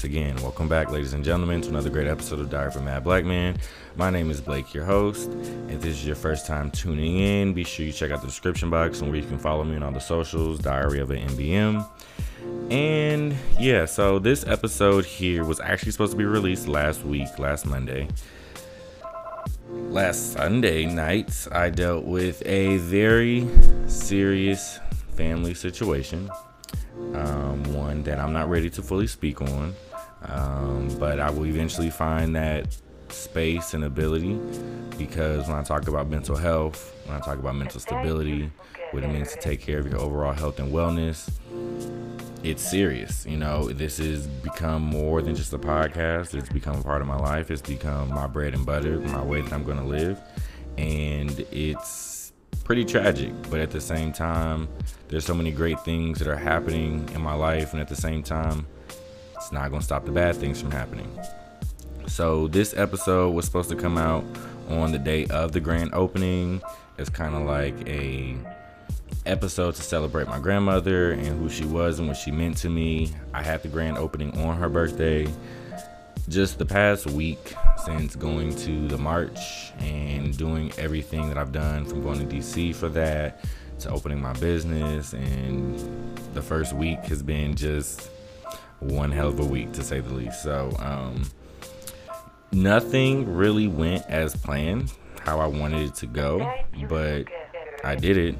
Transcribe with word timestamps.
once 0.00 0.04
again. 0.06 0.34
Welcome 0.36 0.66
back, 0.66 0.90
ladies 0.90 1.12
and 1.12 1.22
gentlemen, 1.22 1.60
to 1.60 1.68
another 1.68 1.90
great 1.90 2.06
episode 2.06 2.40
of 2.40 2.48
Diary 2.48 2.72
a 2.74 2.80
Mad 2.80 3.04
Black 3.04 3.22
Man. 3.22 3.58
My 3.96 4.08
name 4.08 4.30
is 4.30 4.40
Blake, 4.40 4.72
your 4.72 4.86
host. 4.86 5.28
If 5.68 5.82
this 5.82 5.92
is 5.92 6.06
your 6.06 6.16
first 6.16 6.46
time 6.46 6.70
tuning 6.70 7.18
in, 7.18 7.52
be 7.52 7.64
sure 7.64 7.84
you 7.84 7.92
check 7.92 8.10
out 8.10 8.22
the 8.22 8.26
description 8.26 8.70
box 8.70 9.02
and 9.02 9.10
where 9.10 9.20
you 9.20 9.26
can 9.26 9.38
follow 9.38 9.62
me 9.62 9.76
on 9.76 9.82
all 9.82 9.92
the 9.92 10.00
socials, 10.00 10.58
Diary 10.58 11.00
of 11.00 11.10
an 11.10 11.28
MBM. 11.28 11.86
And 12.70 13.36
yeah, 13.58 13.84
so 13.84 14.18
this 14.18 14.46
episode 14.46 15.04
here 15.04 15.44
was 15.44 15.60
actually 15.60 15.92
supposed 15.92 16.12
to 16.12 16.18
be 16.18 16.24
released 16.24 16.66
last 16.66 17.04
week, 17.04 17.38
last 17.38 17.66
Monday. 17.66 18.08
Last 19.68 20.32
Sunday 20.32 20.86
night, 20.86 21.46
I 21.52 21.68
dealt 21.68 22.06
with 22.06 22.42
a 22.46 22.78
very 22.78 23.46
serious 23.86 24.80
family 25.14 25.52
situation. 25.52 26.30
Um, 27.14 27.62
one 27.74 28.02
that 28.04 28.18
I'm 28.18 28.32
not 28.32 28.48
ready 28.48 28.70
to 28.70 28.82
fully 28.82 29.06
speak 29.06 29.42
on, 29.42 29.74
um, 30.22 30.88
but 30.98 31.20
I 31.20 31.30
will 31.30 31.46
eventually 31.46 31.90
find 31.90 32.36
that 32.36 32.76
space 33.08 33.74
and 33.74 33.84
ability 33.84 34.38
because 34.98 35.48
when 35.48 35.56
I 35.56 35.62
talk 35.62 35.88
about 35.88 36.08
mental 36.08 36.36
health, 36.36 36.94
when 37.06 37.16
I 37.16 37.20
talk 37.20 37.38
about 37.38 37.56
mental 37.56 37.80
stability, 37.80 38.50
what 38.92 39.02
it 39.02 39.08
means 39.08 39.32
to 39.32 39.40
take 39.40 39.60
care 39.60 39.78
of 39.78 39.86
your 39.86 39.98
overall 40.00 40.32
health 40.32 40.58
and 40.58 40.72
wellness, 40.72 41.30
it's 42.42 42.62
serious. 42.62 43.26
You 43.26 43.36
know, 43.36 43.68
this 43.68 43.98
has 43.98 44.26
become 44.26 44.82
more 44.82 45.22
than 45.22 45.34
just 45.34 45.52
a 45.52 45.58
podcast. 45.58 46.34
It's 46.34 46.48
become 46.48 46.78
a 46.78 46.82
part 46.82 47.02
of 47.02 47.08
my 47.08 47.16
life. 47.16 47.50
It's 47.50 47.62
become 47.62 48.08
my 48.08 48.26
bread 48.26 48.54
and 48.54 48.64
butter, 48.64 49.00
my 49.00 49.22
way 49.22 49.40
that 49.40 49.52
I'm 49.52 49.64
going 49.64 49.78
to 49.78 49.84
live. 49.84 50.20
And 50.78 51.38
it's 51.50 52.32
pretty 52.64 52.84
tragic, 52.84 53.32
but 53.50 53.60
at 53.60 53.70
the 53.70 53.80
same 53.80 54.12
time, 54.12 54.68
there's 55.08 55.24
so 55.24 55.34
many 55.34 55.50
great 55.50 55.80
things 55.80 56.18
that 56.20 56.28
are 56.28 56.36
happening 56.36 57.08
in 57.14 57.20
my 57.20 57.34
life, 57.34 57.72
and 57.72 57.82
at 57.82 57.88
the 57.88 57.96
same 57.96 58.22
time, 58.22 58.66
not 59.52 59.70
gonna 59.70 59.82
stop 59.82 60.04
the 60.04 60.12
bad 60.12 60.36
things 60.36 60.60
from 60.60 60.70
happening. 60.70 61.10
So 62.06 62.48
this 62.48 62.76
episode 62.76 63.30
was 63.30 63.44
supposed 63.44 63.70
to 63.70 63.76
come 63.76 63.96
out 63.96 64.24
on 64.68 64.92
the 64.92 64.98
day 64.98 65.26
of 65.26 65.52
the 65.52 65.60
grand 65.60 65.94
opening. 65.94 66.60
It's 66.98 67.10
kind 67.10 67.34
of 67.34 67.42
like 67.42 67.74
a 67.88 68.36
episode 69.26 69.74
to 69.74 69.82
celebrate 69.82 70.28
my 70.28 70.38
grandmother 70.38 71.12
and 71.12 71.38
who 71.40 71.48
she 71.48 71.64
was 71.64 71.98
and 71.98 72.08
what 72.08 72.16
she 72.16 72.30
meant 72.30 72.56
to 72.58 72.68
me. 72.68 73.12
I 73.34 73.42
had 73.42 73.62
the 73.62 73.68
grand 73.68 73.98
opening 73.98 74.36
on 74.38 74.56
her 74.56 74.68
birthday 74.68 75.28
just 76.28 76.58
the 76.58 76.66
past 76.66 77.06
week 77.10 77.54
since 77.84 78.14
going 78.14 78.54
to 78.54 78.88
the 78.88 78.98
march 78.98 79.72
and 79.78 80.36
doing 80.36 80.72
everything 80.78 81.28
that 81.28 81.38
I've 81.38 81.52
done 81.52 81.84
from 81.86 82.02
going 82.02 82.26
to 82.26 82.36
DC 82.36 82.74
for 82.74 82.88
that 82.90 83.44
to 83.80 83.90
opening 83.90 84.20
my 84.20 84.32
business 84.34 85.12
and 85.12 85.78
the 86.34 86.42
first 86.42 86.72
week 86.72 86.98
has 87.04 87.22
been 87.22 87.56
just 87.56 88.10
one 88.80 89.10
hell 89.10 89.28
of 89.28 89.38
a 89.40 89.44
week 89.44 89.72
to 89.72 89.82
say 89.82 90.00
the 90.00 90.12
least. 90.12 90.42
So 90.42 90.74
um, 90.78 91.22
nothing 92.52 93.34
really 93.34 93.68
went 93.68 94.04
as 94.08 94.34
planned 94.34 94.92
how 95.20 95.38
I 95.38 95.46
wanted 95.46 95.88
it 95.88 95.94
to 95.96 96.06
go, 96.06 96.50
but 96.88 97.24
I 97.84 97.94
did 97.94 98.16
it 98.16 98.36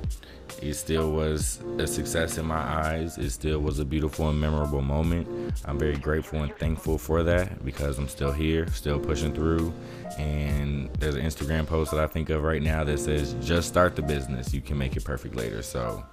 it 0.62 0.74
still 0.74 1.12
was 1.12 1.60
a 1.78 1.86
success 1.86 2.36
in 2.38 2.46
my 2.46 2.58
eyes. 2.58 3.16
It 3.16 3.30
still 3.30 3.60
was 3.60 3.78
a 3.78 3.84
beautiful 3.84 4.28
and 4.28 4.40
memorable 4.40 4.82
moment. 4.82 5.54
I'm 5.64 5.78
very 5.78 5.96
grateful 5.96 6.42
and 6.42 6.54
thankful 6.56 6.98
for 6.98 7.22
that 7.22 7.64
because 7.64 7.98
I'm 7.98 8.08
still 8.08 8.32
here, 8.32 8.66
still 8.68 8.98
pushing 8.98 9.32
through. 9.32 9.72
And 10.18 10.90
there's 10.98 11.14
an 11.14 11.22
Instagram 11.24 11.66
post 11.66 11.92
that 11.92 12.00
I 12.00 12.06
think 12.06 12.30
of 12.30 12.42
right 12.42 12.62
now 12.62 12.84
that 12.84 12.98
says, 12.98 13.34
just 13.40 13.68
start 13.68 13.96
the 13.96 14.02
business. 14.02 14.52
You 14.52 14.60
can 14.60 14.76
make 14.76 14.96
it 14.96 15.04
perfect 15.04 15.34
later. 15.34 15.62
So 15.62 16.04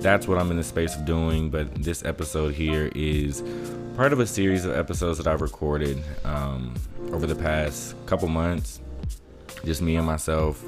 that's 0.00 0.26
what 0.26 0.38
I'm 0.38 0.50
in 0.50 0.56
the 0.56 0.64
space 0.64 0.96
of 0.96 1.04
doing. 1.04 1.50
But 1.50 1.82
this 1.82 2.04
episode 2.04 2.54
here 2.54 2.90
is 2.94 3.42
part 3.96 4.12
of 4.12 4.20
a 4.20 4.26
series 4.26 4.64
of 4.64 4.76
episodes 4.76 5.18
that 5.18 5.26
I've 5.26 5.42
recorded 5.42 6.02
um, 6.24 6.74
over 7.12 7.26
the 7.26 7.34
past 7.34 7.94
couple 8.06 8.28
months. 8.28 8.80
Just 9.64 9.82
me 9.82 9.96
and 9.96 10.06
myself 10.06 10.64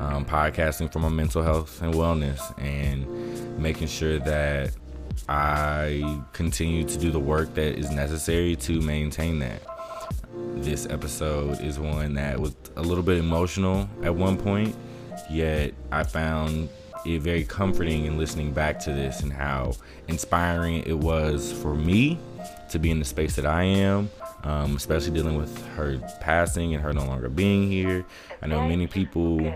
um, 0.00 0.24
podcasting 0.24 0.90
for 0.92 0.98
my 0.98 1.10
mental 1.10 1.42
health 1.42 1.82
and 1.82 1.92
wellness 1.92 2.40
and 2.58 3.58
making 3.58 3.88
sure 3.88 4.18
that 4.18 4.72
I 5.28 6.22
continue 6.32 6.84
to 6.84 6.98
do 6.98 7.10
the 7.10 7.20
work 7.20 7.54
that 7.54 7.78
is 7.78 7.90
necessary 7.90 8.56
to 8.56 8.80
maintain 8.80 9.38
that. 9.40 9.62
This 10.56 10.86
episode 10.86 11.60
is 11.60 11.78
one 11.78 12.14
that 12.14 12.40
was 12.40 12.54
a 12.76 12.82
little 12.82 13.04
bit 13.04 13.18
emotional 13.18 13.88
at 14.02 14.14
one 14.14 14.36
point, 14.36 14.74
yet 15.30 15.74
I 15.92 16.02
found 16.02 16.68
it 17.04 17.20
very 17.20 17.44
comforting 17.44 18.06
in 18.06 18.18
listening 18.18 18.52
back 18.52 18.78
to 18.80 18.92
this 18.92 19.20
and 19.20 19.32
how 19.32 19.72
inspiring 20.08 20.82
it 20.86 20.98
was 20.98 21.52
for 21.52 21.74
me 21.74 22.18
to 22.70 22.78
be 22.78 22.90
in 22.90 22.98
the 22.98 23.04
space 23.04 23.36
that 23.36 23.46
I 23.46 23.64
am, 23.64 24.10
um, 24.44 24.76
especially 24.76 25.12
dealing 25.12 25.36
with 25.36 25.66
her 25.74 25.98
passing 26.20 26.74
and 26.74 26.82
her 26.82 26.92
no 26.92 27.04
longer 27.04 27.28
being 27.28 27.70
here. 27.70 28.04
I 28.42 28.46
know 28.46 28.66
many 28.66 28.86
people 28.86 29.52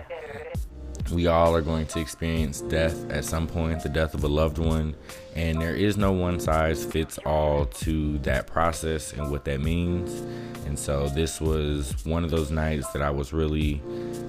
we 1.10 1.26
all 1.26 1.54
are 1.54 1.62
going 1.62 1.86
to 1.86 2.00
experience 2.00 2.60
death 2.62 3.10
at 3.10 3.24
some 3.24 3.46
point, 3.46 3.82
the 3.82 3.88
death 3.88 4.14
of 4.14 4.24
a 4.24 4.28
loved 4.28 4.58
one, 4.58 4.94
and 5.34 5.60
there 5.60 5.74
is 5.74 5.96
no 5.96 6.12
one 6.12 6.40
size 6.40 6.84
fits 6.84 7.18
all 7.26 7.66
to 7.66 8.18
that 8.18 8.46
process 8.46 9.12
and 9.12 9.30
what 9.30 9.44
that 9.44 9.60
means. 9.60 10.20
And 10.66 10.78
so, 10.78 11.08
this 11.08 11.40
was 11.40 11.94
one 12.06 12.24
of 12.24 12.30
those 12.30 12.50
nights 12.50 12.90
that 12.92 13.02
I 13.02 13.10
was 13.10 13.32
really 13.32 13.82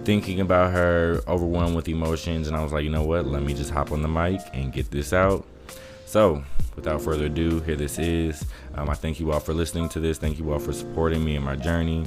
thinking 0.03 0.39
about 0.39 0.71
her, 0.73 1.21
overwhelmed 1.27 1.75
with 1.75 1.87
emotions, 1.87 2.47
and 2.47 2.57
I 2.57 2.63
was 2.63 2.73
like, 2.73 2.83
you 2.83 2.89
know 2.89 3.03
what, 3.03 3.25
let 3.25 3.43
me 3.43 3.53
just 3.53 3.71
hop 3.71 3.91
on 3.91 4.01
the 4.01 4.07
mic 4.07 4.41
and 4.53 4.73
get 4.73 4.91
this 4.91 5.13
out. 5.13 5.45
So, 6.05 6.43
without 6.75 7.01
further 7.01 7.25
ado, 7.25 7.61
here 7.61 7.75
this 7.75 7.97
is. 7.97 8.45
Um, 8.75 8.89
I 8.89 8.93
thank 8.93 9.19
you 9.19 9.31
all 9.31 9.39
for 9.39 9.53
listening 9.53 9.89
to 9.89 9.99
this. 9.99 10.17
Thank 10.17 10.39
you 10.39 10.51
all 10.51 10.59
for 10.59 10.73
supporting 10.73 11.23
me 11.23 11.35
in 11.35 11.43
my 11.43 11.55
journey. 11.55 12.05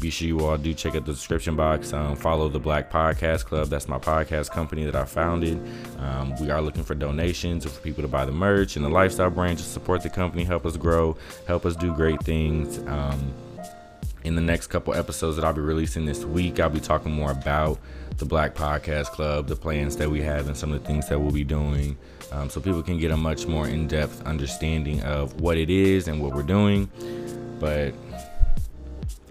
Be 0.00 0.10
sure 0.10 0.28
you 0.28 0.40
all 0.40 0.56
do 0.56 0.72
check 0.74 0.94
out 0.94 1.04
the 1.04 1.12
description 1.12 1.56
box. 1.56 1.92
Um, 1.92 2.14
follow 2.14 2.48
the 2.48 2.60
Black 2.60 2.90
Podcast 2.90 3.46
Club. 3.46 3.68
That's 3.68 3.88
my 3.88 3.98
podcast 3.98 4.50
company 4.50 4.84
that 4.84 4.94
I 4.94 5.04
founded. 5.04 5.60
Um, 5.98 6.36
we 6.40 6.50
are 6.50 6.62
looking 6.62 6.84
for 6.84 6.94
donations 6.94 7.64
for 7.64 7.80
people 7.80 8.02
to 8.02 8.08
buy 8.08 8.24
the 8.24 8.32
merch 8.32 8.76
and 8.76 8.84
the 8.84 8.88
lifestyle 8.88 9.30
brand 9.30 9.58
to 9.58 9.64
support 9.64 10.02
the 10.02 10.10
company, 10.10 10.44
help 10.44 10.66
us 10.66 10.76
grow, 10.76 11.16
help 11.48 11.66
us 11.66 11.74
do 11.74 11.92
great 11.92 12.22
things. 12.22 12.78
Um, 12.86 13.32
in 14.24 14.34
the 14.34 14.42
next 14.42 14.68
couple 14.68 14.94
episodes 14.94 15.36
that 15.36 15.44
I'll 15.44 15.52
be 15.52 15.60
releasing 15.60 16.04
this 16.04 16.24
week, 16.24 16.60
I'll 16.60 16.70
be 16.70 16.80
talking 16.80 17.12
more 17.12 17.30
about 17.30 17.78
the 18.18 18.24
Black 18.24 18.54
Podcast 18.54 19.06
Club, 19.06 19.46
the 19.48 19.56
plans 19.56 19.96
that 19.96 20.10
we 20.10 20.20
have, 20.22 20.46
and 20.46 20.56
some 20.56 20.72
of 20.72 20.80
the 20.80 20.86
things 20.86 21.08
that 21.08 21.18
we'll 21.18 21.32
be 21.32 21.44
doing 21.44 21.96
um, 22.32 22.50
so 22.50 22.60
people 22.60 22.82
can 22.82 22.98
get 22.98 23.10
a 23.10 23.16
much 23.16 23.46
more 23.46 23.66
in 23.66 23.86
depth 23.88 24.24
understanding 24.26 25.02
of 25.02 25.40
what 25.40 25.56
it 25.56 25.70
is 25.70 26.08
and 26.08 26.20
what 26.20 26.34
we're 26.34 26.42
doing. 26.42 26.90
But 27.58 27.94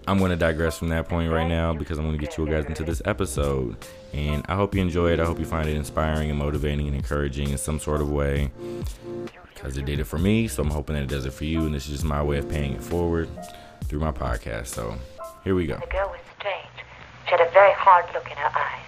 I'm 0.08 0.18
going 0.18 0.30
to 0.30 0.36
digress 0.36 0.78
from 0.78 0.88
that 0.88 1.06
point 1.06 1.30
right 1.30 1.46
now 1.46 1.74
because 1.74 1.98
I'm 1.98 2.06
going 2.06 2.18
to 2.18 2.24
get 2.24 2.38
you 2.38 2.46
guys 2.46 2.64
into 2.64 2.82
this 2.82 3.02
episode. 3.04 3.76
And 4.14 4.42
I 4.48 4.54
hope 4.54 4.74
you 4.74 4.80
enjoy 4.80 5.12
it. 5.12 5.20
I 5.20 5.26
hope 5.26 5.38
you 5.38 5.44
find 5.44 5.68
it 5.68 5.76
inspiring 5.76 6.30
and 6.30 6.38
motivating 6.38 6.86
and 6.86 6.96
encouraging 6.96 7.50
in 7.50 7.58
some 7.58 7.78
sort 7.78 8.00
of 8.00 8.10
way 8.10 8.50
because 9.52 9.76
it 9.76 9.84
did 9.84 10.00
it 10.00 10.04
for 10.04 10.18
me. 10.18 10.48
So 10.48 10.62
I'm 10.62 10.70
hoping 10.70 10.96
that 10.96 11.02
it 11.02 11.10
does 11.10 11.26
it 11.26 11.34
for 11.34 11.44
you. 11.44 11.66
And 11.66 11.74
this 11.74 11.84
is 11.84 11.90
just 11.90 12.04
my 12.04 12.22
way 12.22 12.38
of 12.38 12.48
paying 12.48 12.72
it 12.72 12.82
forward 12.82 13.28
through 13.84 13.98
my 13.98 14.10
podcast. 14.10 14.68
So 14.68 14.96
here 15.44 15.54
we 15.54 15.66
go. 15.66 15.76
The 15.78 15.86
girl 15.88 16.08
was 16.08 16.20
strange. 16.38 16.66
She 17.26 17.30
had 17.32 17.42
a 17.42 17.50
very 17.50 17.74
hard 17.74 18.06
look 18.14 18.30
in 18.30 18.38
her 18.38 18.50
eyes. 18.56 18.84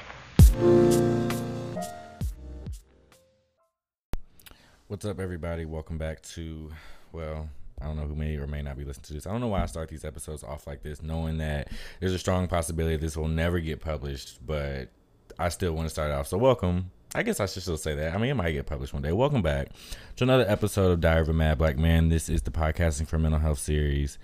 What's 4.87 5.05
up, 5.05 5.21
everybody? 5.21 5.67
Welcome 5.67 5.99
back 5.99 6.23
to, 6.23 6.71
well, 7.13 7.51
I 7.81 7.87
don't 7.87 7.97
know 7.97 8.07
who 8.07 8.15
may 8.15 8.37
or 8.37 8.47
may 8.47 8.63
not 8.63 8.77
be 8.77 8.85
listening 8.85 9.05
to 9.05 9.15
this. 9.15 9.27
I 9.27 9.33
don't 9.33 9.41
know 9.41 9.49
why 9.49 9.63
I 9.63 9.67
start 9.67 9.89
these 9.89 10.05
episodes 10.05 10.45
off 10.45 10.67
like 10.67 10.83
this, 10.83 11.03
knowing 11.03 11.39
that 11.39 11.69
there's 11.99 12.13
a 12.13 12.19
strong 12.19 12.47
possibility 12.47 12.97
this 12.97 13.17
will 13.17 13.29
never 13.29 13.61
get 13.61 13.81
published, 13.81 14.45
but 14.47 14.91
I 15.39 15.49
still 15.49 15.73
want 15.73 15.87
to 15.87 15.91
start 15.91 16.11
off. 16.11 16.27
So, 16.27 16.39
welcome. 16.39 16.91
I 17.15 17.25
guess 17.25 17.41
I 17.41 17.47
should 17.47 17.63
still 17.63 17.77
say 17.77 17.95
that. 17.97 18.15
I 18.15 18.19
mean, 18.19 18.31
it 18.31 18.35
might 18.35 18.53
get 18.53 18.67
published 18.67 18.93
one 18.93 19.03
day. 19.03 19.11
Welcome 19.11 19.43
back 19.43 19.71
to 20.17 20.25
another 20.25 20.45
episode 20.47 20.93
of 20.93 21.01
Diary 21.01 21.23
of 21.23 21.29
a 21.29 21.33
Mad 21.33 21.59
Black 21.59 21.77
Man. 21.77 22.09
This 22.09 22.29
is 22.29 22.43
the 22.43 22.53
Podcasting 22.53 23.09
for 23.09 23.19
Mental 23.19 23.41
Health 23.41 23.59
series. 23.59 24.17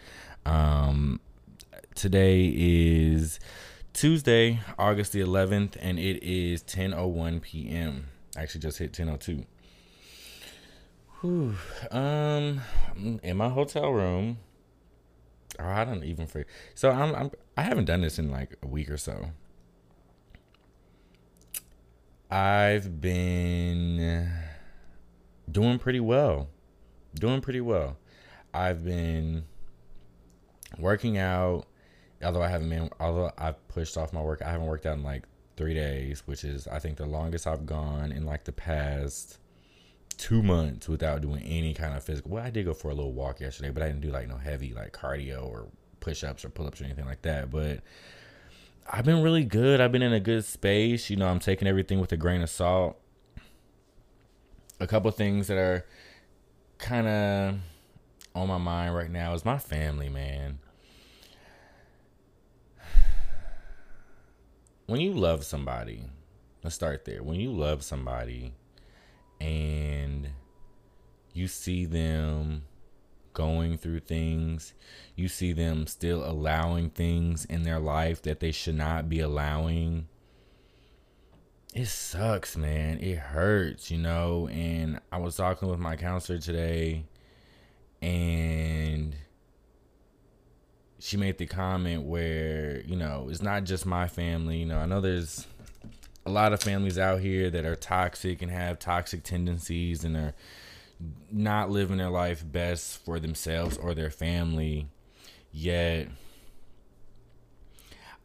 Um, 0.44 1.18
today 1.96 2.52
is 2.54 3.40
Tuesday, 3.92 4.60
August 4.78 5.12
the 5.12 5.20
11th, 5.20 5.76
and 5.80 5.98
it 5.98 6.22
is 6.22 6.62
10:01 6.62 7.42
p.m. 7.42 8.06
I 8.36 8.42
actually 8.42 8.60
just 8.60 8.78
hit 8.78 8.92
10:02. 8.92 9.46
Whew. 11.20 11.54
Um, 11.90 12.60
in 13.22 13.36
my 13.36 13.48
hotel 13.48 13.90
room. 13.90 14.38
Oh, 15.58 15.64
I 15.64 15.84
don't 15.84 16.04
even 16.04 16.26
forget. 16.26 16.46
So 16.74 16.90
I'm, 16.90 17.14
I'm 17.14 17.30
I 17.56 17.62
haven't 17.62 17.86
done 17.86 18.02
this 18.02 18.18
in 18.18 18.30
like 18.30 18.56
a 18.62 18.66
week 18.66 18.90
or 18.90 18.98
so. 18.98 19.30
I've 22.30 23.00
been 23.00 24.30
doing 25.50 25.78
pretty 25.78 26.00
well. 26.00 26.48
Doing 27.14 27.40
pretty 27.40 27.62
well. 27.62 27.96
I've 28.52 28.84
been 28.84 29.44
working 30.78 31.16
out. 31.16 31.66
Although 32.22 32.42
I 32.42 32.48
haven't 32.48 32.68
been, 32.68 32.90
although 33.00 33.30
I've 33.38 33.66
pushed 33.68 33.96
off 33.96 34.12
my 34.12 34.22
work, 34.22 34.42
I 34.42 34.50
haven't 34.50 34.66
worked 34.66 34.86
out 34.86 34.98
in 34.98 35.02
like 35.02 35.24
three 35.56 35.74
days, 35.74 36.22
which 36.26 36.44
is 36.44 36.66
I 36.66 36.78
think 36.78 36.98
the 36.98 37.06
longest 37.06 37.46
I've 37.46 37.64
gone 37.64 38.12
in 38.12 38.26
like 38.26 38.44
the 38.44 38.52
past 38.52 39.38
two 40.16 40.42
months 40.42 40.88
without 40.88 41.20
doing 41.20 41.42
any 41.42 41.74
kind 41.74 41.94
of 41.94 42.02
physical. 42.02 42.32
Well, 42.32 42.44
I 42.44 42.50
did 42.50 42.64
go 42.64 42.74
for 42.74 42.90
a 42.90 42.94
little 42.94 43.12
walk 43.12 43.40
yesterday, 43.40 43.70
but 43.70 43.82
I 43.82 43.86
didn't 43.86 44.00
do 44.00 44.10
like 44.10 44.28
no 44.28 44.36
heavy 44.36 44.72
like 44.72 44.92
cardio 44.92 45.46
or 45.46 45.68
push 46.00 46.24
ups 46.24 46.44
or 46.44 46.48
pull 46.48 46.66
ups 46.66 46.80
or 46.80 46.84
anything 46.84 47.06
like 47.06 47.22
that. 47.22 47.50
But 47.50 47.80
I've 48.90 49.04
been 49.04 49.22
really 49.22 49.44
good. 49.44 49.80
I've 49.80 49.92
been 49.92 50.02
in 50.02 50.12
a 50.12 50.20
good 50.20 50.44
space. 50.44 51.10
You 51.10 51.16
know, 51.16 51.28
I'm 51.28 51.40
taking 51.40 51.68
everything 51.68 52.00
with 52.00 52.12
a 52.12 52.16
grain 52.16 52.42
of 52.42 52.50
salt. 52.50 52.98
A 54.78 54.86
couple 54.86 55.10
things 55.10 55.48
that 55.48 55.58
are 55.58 55.86
kind 56.78 57.06
of 57.06 57.56
on 58.34 58.48
my 58.48 58.58
mind 58.58 58.94
right 58.94 59.10
now 59.10 59.32
is 59.34 59.44
my 59.44 59.58
family, 59.58 60.08
man. 60.08 60.58
When 64.86 65.00
you 65.00 65.14
love 65.14 65.44
somebody, 65.44 66.04
let's 66.62 66.76
start 66.76 67.04
there. 67.04 67.22
When 67.22 67.40
you 67.40 67.50
love 67.50 67.82
somebody 67.82 68.52
and 69.40 70.30
you 71.32 71.48
see 71.48 71.84
them 71.84 72.64
going 73.32 73.76
through 73.76 74.00
things, 74.00 74.72
you 75.14 75.28
see 75.28 75.52
them 75.52 75.86
still 75.86 76.24
allowing 76.24 76.88
things 76.88 77.44
in 77.44 77.62
their 77.62 77.78
life 77.78 78.22
that 78.22 78.40
they 78.40 78.50
should 78.50 78.74
not 78.74 79.08
be 79.08 79.20
allowing. 79.20 80.08
It 81.74 81.88
sucks, 81.88 82.56
man. 82.56 82.98
It 83.00 83.18
hurts, 83.18 83.90
you 83.90 83.98
know. 83.98 84.48
And 84.48 85.00
I 85.12 85.18
was 85.18 85.36
talking 85.36 85.68
with 85.68 85.78
my 85.78 85.96
counselor 85.96 86.38
today, 86.38 87.04
and 88.00 89.14
she 90.98 91.18
made 91.18 91.36
the 91.36 91.46
comment 91.46 92.04
where, 92.04 92.80
you 92.86 92.96
know, 92.96 93.28
it's 93.30 93.42
not 93.42 93.64
just 93.64 93.84
my 93.84 94.08
family. 94.08 94.56
You 94.56 94.66
know, 94.66 94.78
I 94.78 94.86
know 94.86 95.02
there's 95.02 95.46
a 96.26 96.30
lot 96.30 96.52
of 96.52 96.60
families 96.60 96.98
out 96.98 97.20
here 97.20 97.50
that 97.50 97.64
are 97.64 97.76
toxic 97.76 98.42
and 98.42 98.50
have 98.50 98.80
toxic 98.80 99.22
tendencies 99.22 100.02
and 100.04 100.16
are 100.16 100.34
not 101.30 101.70
living 101.70 101.98
their 101.98 102.10
life 102.10 102.44
best 102.44 103.04
for 103.04 103.20
themselves 103.20 103.76
or 103.76 103.94
their 103.94 104.10
family. 104.10 104.88
Yet, 105.52 106.08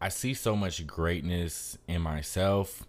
I 0.02 0.10
see 0.10 0.34
so 0.34 0.56
much 0.56 0.88
greatness 0.88 1.78
in 1.88 2.02
myself, 2.02 2.88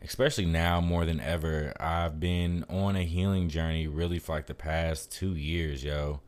especially 0.00 0.46
now 0.46 0.80
more 0.80 1.04
than 1.04 1.18
ever. 1.18 1.74
I've 1.80 2.20
been 2.20 2.64
on 2.70 2.94
a 2.94 3.02
healing 3.02 3.48
journey 3.48 3.88
really 3.88 4.20
for 4.20 4.36
like 4.36 4.46
the 4.46 4.54
past 4.54 5.10
two 5.10 5.34
years, 5.34 5.82
yo. 5.82 6.20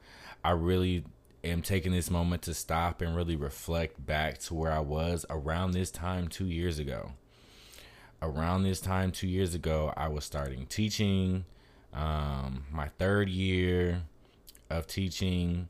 I 0.43 0.51
really 0.51 1.05
am 1.45 1.63
taking 1.63 1.93
this 1.93 2.11
moment 2.11 2.43
to 2.43 2.55
stop 2.55 3.01
and 3.01 3.15
really 3.15 3.37
reflect 3.37 4.05
back 4.05 4.39
to 4.39 4.55
where 4.55 4.73
I 4.73 4.81
was 4.81 5.25
around 5.31 5.71
this 5.71 5.93
time 5.93 6.27
two 6.27 6.47
years 6.47 6.81
ago. 6.81 7.13
Around 8.25 8.62
this 8.62 8.81
time 8.81 9.12
two 9.12 9.29
years 9.29 9.55
ago, 9.55 9.93
I 9.99 10.09
was 10.09 10.25
starting 10.25 10.65
teaching 10.65 11.44
um, 11.93 12.65
my 12.73 12.88
third 12.88 13.29
year 13.29 14.03
of 14.71 14.87
teaching, 14.87 15.69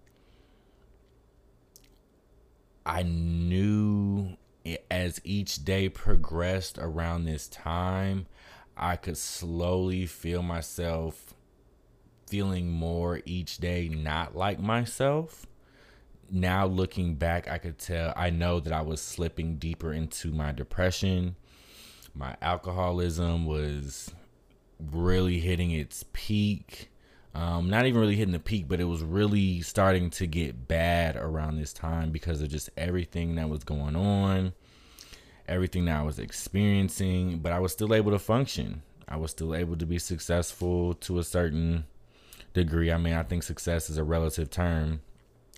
I 2.87 3.03
knew 3.03 4.37
as 4.89 5.21
each 5.25 5.65
day 5.65 5.89
progressed 5.89 6.79
around 6.79 7.25
this 7.25 7.49
time, 7.49 8.27
I 8.77 8.95
could 8.97 9.19
slowly 9.19 10.07
feel 10.07 10.43
myself 10.43 11.35
feeling 12.27 12.71
more 12.71 13.21
each 13.27 13.59
day 13.59 13.89
not 13.89 14.37
like 14.37 14.61
myself. 14.61 15.45
Now 16.31 16.67
looking 16.67 17.17
back, 17.17 17.49
I 17.49 17.59
could 17.59 17.79
tell, 17.79 18.13
I 18.17 18.31
know 18.31 18.61
that 18.61 18.73
I 18.73 18.81
was 18.81 19.01
slipping 19.03 19.57
deeper 19.57 19.93
into 19.93 20.31
my 20.31 20.53
depression. 20.53 21.37
My 22.15 22.37
alcoholism 22.41 23.45
was 23.47 24.13
really 24.93 25.41
hitting 25.41 25.73
its 25.73 26.05
peak. 26.13 26.91
Um, 27.35 27.69
not 27.69 27.87
even 27.87 28.01
really 28.01 28.15
hitting 28.15 28.33
the 28.33 28.39
peak, 28.39 28.69
but 28.69 28.81
it 28.81 28.85
was 28.85 29.03
really 29.03 29.61
starting 29.61 30.11
to 30.11 30.27
get 30.27 30.69
bad 30.69 31.17
around 31.17 31.57
this 31.57 31.73
time 31.73 32.13
because 32.13 32.41
of 32.41 32.49
just 32.49 32.71
everything 32.77 33.35
that 33.35 33.49
was 33.49 33.65
going 33.65 33.97
on, 33.97 34.53
everything 35.49 35.87
that 35.87 35.99
I 35.99 36.03
was 36.03 36.21
experiencing. 36.21 37.39
But 37.41 37.53
I 37.53 37.59
was 37.59 37.73
still 37.73 37.93
able 37.93 38.13
to 38.13 38.21
function. 38.21 38.83
I 39.09 39.17
was 39.17 39.33
still 39.33 39.55
able 39.55 39.77
to 39.77 39.85
be 39.85 39.99
successful 39.99 40.95
to 40.95 41.19
a 41.19 41.25
certain 41.25 41.87
degree. 42.53 42.93
I 42.93 42.99
mean, 42.99 43.15
I 43.15 43.25
think 43.25 43.43
success 43.43 43.91
is 43.91 43.99
a 43.99 44.05
relative 44.05 44.49
term. 44.51 45.01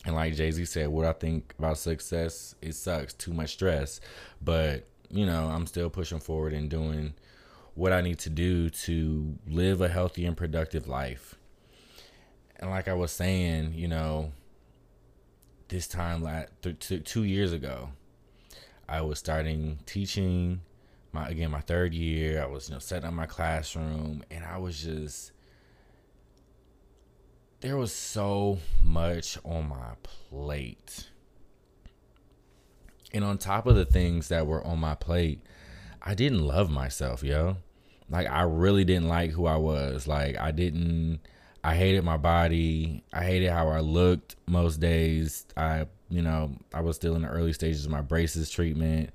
And 0.06 0.14
like 0.14 0.34
Jay 0.34 0.50
Z 0.50 0.64
said, 0.64 0.88
what 0.88 1.04
I 1.04 1.12
think 1.12 1.54
about 1.58 1.78
success, 1.78 2.54
it 2.62 2.74
sucks, 2.74 3.12
too 3.12 3.32
much 3.32 3.50
stress. 3.50 4.00
But, 4.40 4.86
you 5.10 5.26
know, 5.26 5.48
I'm 5.48 5.66
still 5.66 5.90
pushing 5.90 6.20
forward 6.20 6.52
and 6.52 6.68
doing 6.70 7.14
what 7.74 7.92
I 7.92 8.00
need 8.00 8.18
to 8.20 8.30
do 8.30 8.70
to 8.70 9.38
live 9.46 9.80
a 9.80 9.88
healthy 9.88 10.24
and 10.24 10.36
productive 10.36 10.88
life. 10.88 11.34
And 12.56 12.70
like 12.70 12.88
I 12.88 12.94
was 12.94 13.12
saying, 13.12 13.74
you 13.74 13.88
know, 13.88 14.32
this 15.68 15.86
time 15.86 16.22
like 16.22 16.48
two 16.60 17.24
years 17.24 17.52
ago, 17.52 17.90
I 18.88 19.00
was 19.02 19.18
starting 19.18 19.80
teaching 19.84 20.60
my 21.12 21.28
again 21.28 21.50
my 21.50 21.60
third 21.60 21.92
year. 21.92 22.42
I 22.42 22.46
was 22.46 22.68
you 22.68 22.74
know 22.74 22.78
setting 22.78 23.08
up 23.08 23.14
my 23.14 23.26
classroom, 23.26 24.22
and 24.30 24.44
I 24.44 24.58
was 24.58 24.80
just 24.80 25.32
there 27.60 27.76
was 27.76 27.92
so 27.92 28.58
much 28.82 29.38
on 29.44 29.68
my 29.68 29.94
plate. 30.02 31.08
And 33.12 33.24
on 33.24 33.38
top 33.38 33.66
of 33.66 33.76
the 33.76 33.84
things 33.84 34.28
that 34.28 34.46
were 34.46 34.64
on 34.66 34.78
my 34.78 34.94
plate, 34.94 35.40
I 36.02 36.14
didn't 36.14 36.46
love 36.46 36.70
myself, 36.70 37.22
yo. 37.22 37.58
Like 38.08 38.28
I 38.28 38.42
really 38.42 38.84
didn't 38.84 39.08
like 39.08 39.30
who 39.30 39.46
I 39.46 39.56
was. 39.56 40.06
Like 40.06 40.36
I 40.38 40.50
didn't 40.50 41.20
I 41.64 41.74
hated 41.74 42.04
my 42.04 42.16
body. 42.16 43.02
I 43.12 43.24
hated 43.24 43.50
how 43.50 43.68
I 43.68 43.80
looked 43.80 44.36
most 44.46 44.78
days. 44.78 45.46
I, 45.56 45.86
you 46.08 46.22
know, 46.22 46.52
I 46.72 46.80
was 46.80 46.94
still 46.94 47.16
in 47.16 47.22
the 47.22 47.28
early 47.28 47.52
stages 47.52 47.84
of 47.84 47.90
my 47.90 48.02
braces 48.02 48.50
treatment 48.50 49.10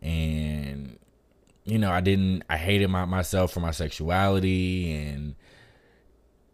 and 0.00 0.98
you 1.64 1.78
know, 1.78 1.90
I 1.90 2.00
didn't 2.00 2.44
I 2.48 2.56
hated 2.56 2.88
my 2.88 3.04
myself 3.04 3.52
for 3.52 3.60
my 3.60 3.70
sexuality 3.70 4.92
and 4.94 5.34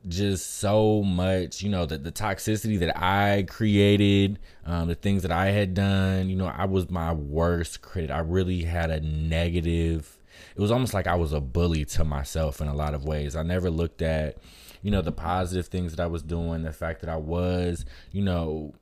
just 0.09 0.59
so 0.59 1.03
much, 1.03 1.63
you 1.63 1.69
know, 1.69 1.87
the, 1.87 1.99
the 1.99 2.13
toxicity 2.13 2.79
that 2.79 2.97
I 3.01 3.45
created, 3.49 4.39
um, 4.65 4.89
the 4.89 4.95
things 4.95 5.23
that 5.23 5.33
I 5.33 5.47
had 5.47 5.75
done, 5.75 6.29
you 6.29 6.37
know, 6.37 6.47
I 6.47 6.65
was 6.65 6.91
my 6.91 7.13
worst 7.13 7.83
critic. 7.83 8.11
I 8.11 8.21
really 8.21 8.63
had 8.63 8.91
a 8.91 9.01
negative 9.01 10.17
it 10.55 10.61
was 10.61 10.71
almost 10.71 10.95
like 10.95 11.07
I 11.07 11.15
was 11.15 11.33
a 11.33 11.41
bully 11.41 11.85
to 11.87 12.05
myself 12.05 12.61
in 12.61 12.69
a 12.69 12.75
lot 12.75 12.95
of 12.95 13.05
ways. 13.05 13.37
I 13.37 13.43
never 13.43 13.71
looked 13.71 14.03
at, 14.03 14.39
you 14.83 14.91
know, 14.91 15.03
the 15.03 15.13
positive 15.13 15.67
things 15.67 15.95
that 15.95 16.03
I 16.03 16.07
was 16.07 16.23
doing, 16.23 16.63
the 16.63 16.73
fact 16.73 17.01
that 17.01 17.11
I 17.11 17.17
was, 17.17 17.85
you 18.13 18.23
know, 18.23 18.75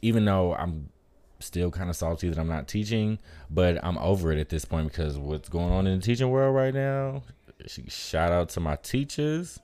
even 0.00 0.24
though 0.24 0.54
I'm 0.54 0.90
still 1.40 1.70
kind 1.70 1.90
of 1.90 1.96
salty 1.96 2.28
that 2.28 2.38
I'm 2.38 2.48
not 2.48 2.68
teaching, 2.68 3.18
but 3.50 3.82
I'm 3.84 3.98
over 3.98 4.32
it 4.32 4.38
at 4.38 4.48
this 4.48 4.64
point 4.64 4.88
because 4.88 5.18
what's 5.18 5.48
going 5.48 5.72
on 5.72 5.86
in 5.86 5.98
the 5.98 6.04
teaching 6.04 6.30
world 6.30 6.54
right 6.54 6.74
now. 6.74 7.22
Shout 7.66 8.32
out 8.32 8.48
to 8.50 8.60
my 8.60 8.76
teachers 8.76 9.60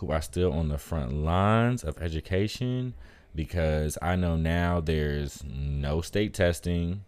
who 0.00 0.10
are 0.10 0.22
still 0.22 0.52
on 0.52 0.68
the 0.68 0.78
front 0.78 1.12
lines 1.12 1.84
of 1.84 2.00
education 2.00 2.94
because 3.34 3.98
I 4.00 4.16
know 4.16 4.34
now 4.34 4.80
there's 4.80 5.44
no 5.44 6.00
state 6.00 6.32
testing. 6.32 7.04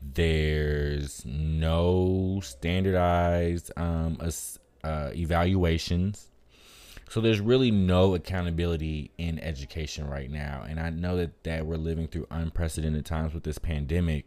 There's 0.00 1.22
no 1.26 2.40
standardized 2.42 3.70
um, 3.76 4.18
uh, 4.82 5.10
evaluations. 5.14 6.28
So 7.10 7.20
there's 7.20 7.40
really 7.40 7.70
no 7.70 8.14
accountability 8.14 9.10
in 9.18 9.38
education 9.38 10.08
right 10.08 10.30
now. 10.30 10.64
And 10.66 10.80
I 10.80 10.88
know 10.88 11.16
that, 11.16 11.44
that 11.44 11.66
we're 11.66 11.76
living 11.76 12.08
through 12.08 12.26
unprecedented 12.30 13.04
times 13.04 13.34
with 13.34 13.44
this 13.44 13.58
pandemic 13.58 14.24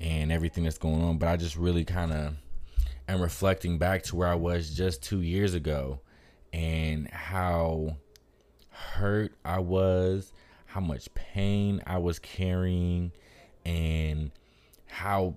and 0.00 0.32
everything 0.32 0.64
that's 0.64 0.78
going 0.78 1.02
on. 1.02 1.18
But 1.18 1.28
I 1.28 1.36
just 1.36 1.56
really 1.56 1.84
kind 1.84 2.12
of 2.12 2.34
am 3.08 3.22
reflecting 3.22 3.78
back 3.78 4.02
to 4.04 4.16
where 4.16 4.28
I 4.28 4.34
was 4.34 4.74
just 4.74 5.02
two 5.02 5.20
years 5.20 5.54
ago 5.54 6.00
and 6.52 7.08
how 7.10 7.96
hurt 8.70 9.32
I 9.44 9.58
was, 9.58 10.32
how 10.66 10.80
much 10.80 11.12
pain 11.14 11.82
I 11.86 11.98
was 11.98 12.18
carrying, 12.18 13.12
and 13.64 14.30
how 14.86 15.36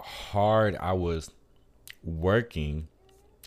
hard 0.00 0.76
I 0.76 0.92
was 0.92 1.30
working. 2.02 2.88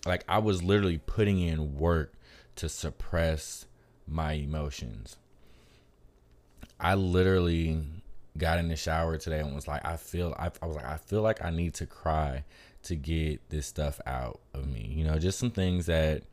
Like 0.05 0.23
I 0.27 0.39
was 0.39 0.63
literally 0.63 0.99
putting 0.99 1.39
in 1.39 1.77
work 1.77 2.13
to 2.57 2.69
suppress 2.69 3.65
my 4.07 4.33
emotions. 4.33 5.17
I 6.79 6.95
literally 6.95 7.81
got 8.37 8.59
in 8.59 8.67
the 8.67 8.75
shower 8.75 9.17
today 9.17 9.39
and 9.39 9.55
was 9.55 9.67
like, 9.67 9.85
I 9.85 9.97
feel, 9.97 10.35
I, 10.37 10.51
I 10.61 10.65
was 10.65 10.75
like, 10.75 10.85
I 10.85 10.97
feel 10.97 11.21
like 11.21 11.43
I 11.43 11.49
need 11.49 11.73
to 11.75 11.85
cry 11.85 12.43
to 12.83 12.95
get 12.95 13.49
this 13.49 13.65
stuff 13.65 13.99
out 14.05 14.39
of 14.53 14.67
me. 14.67 14.91
You 14.95 15.05
know, 15.05 15.17
just 15.17 15.39
some 15.39 15.51
things 15.51 15.85
that 15.85 16.23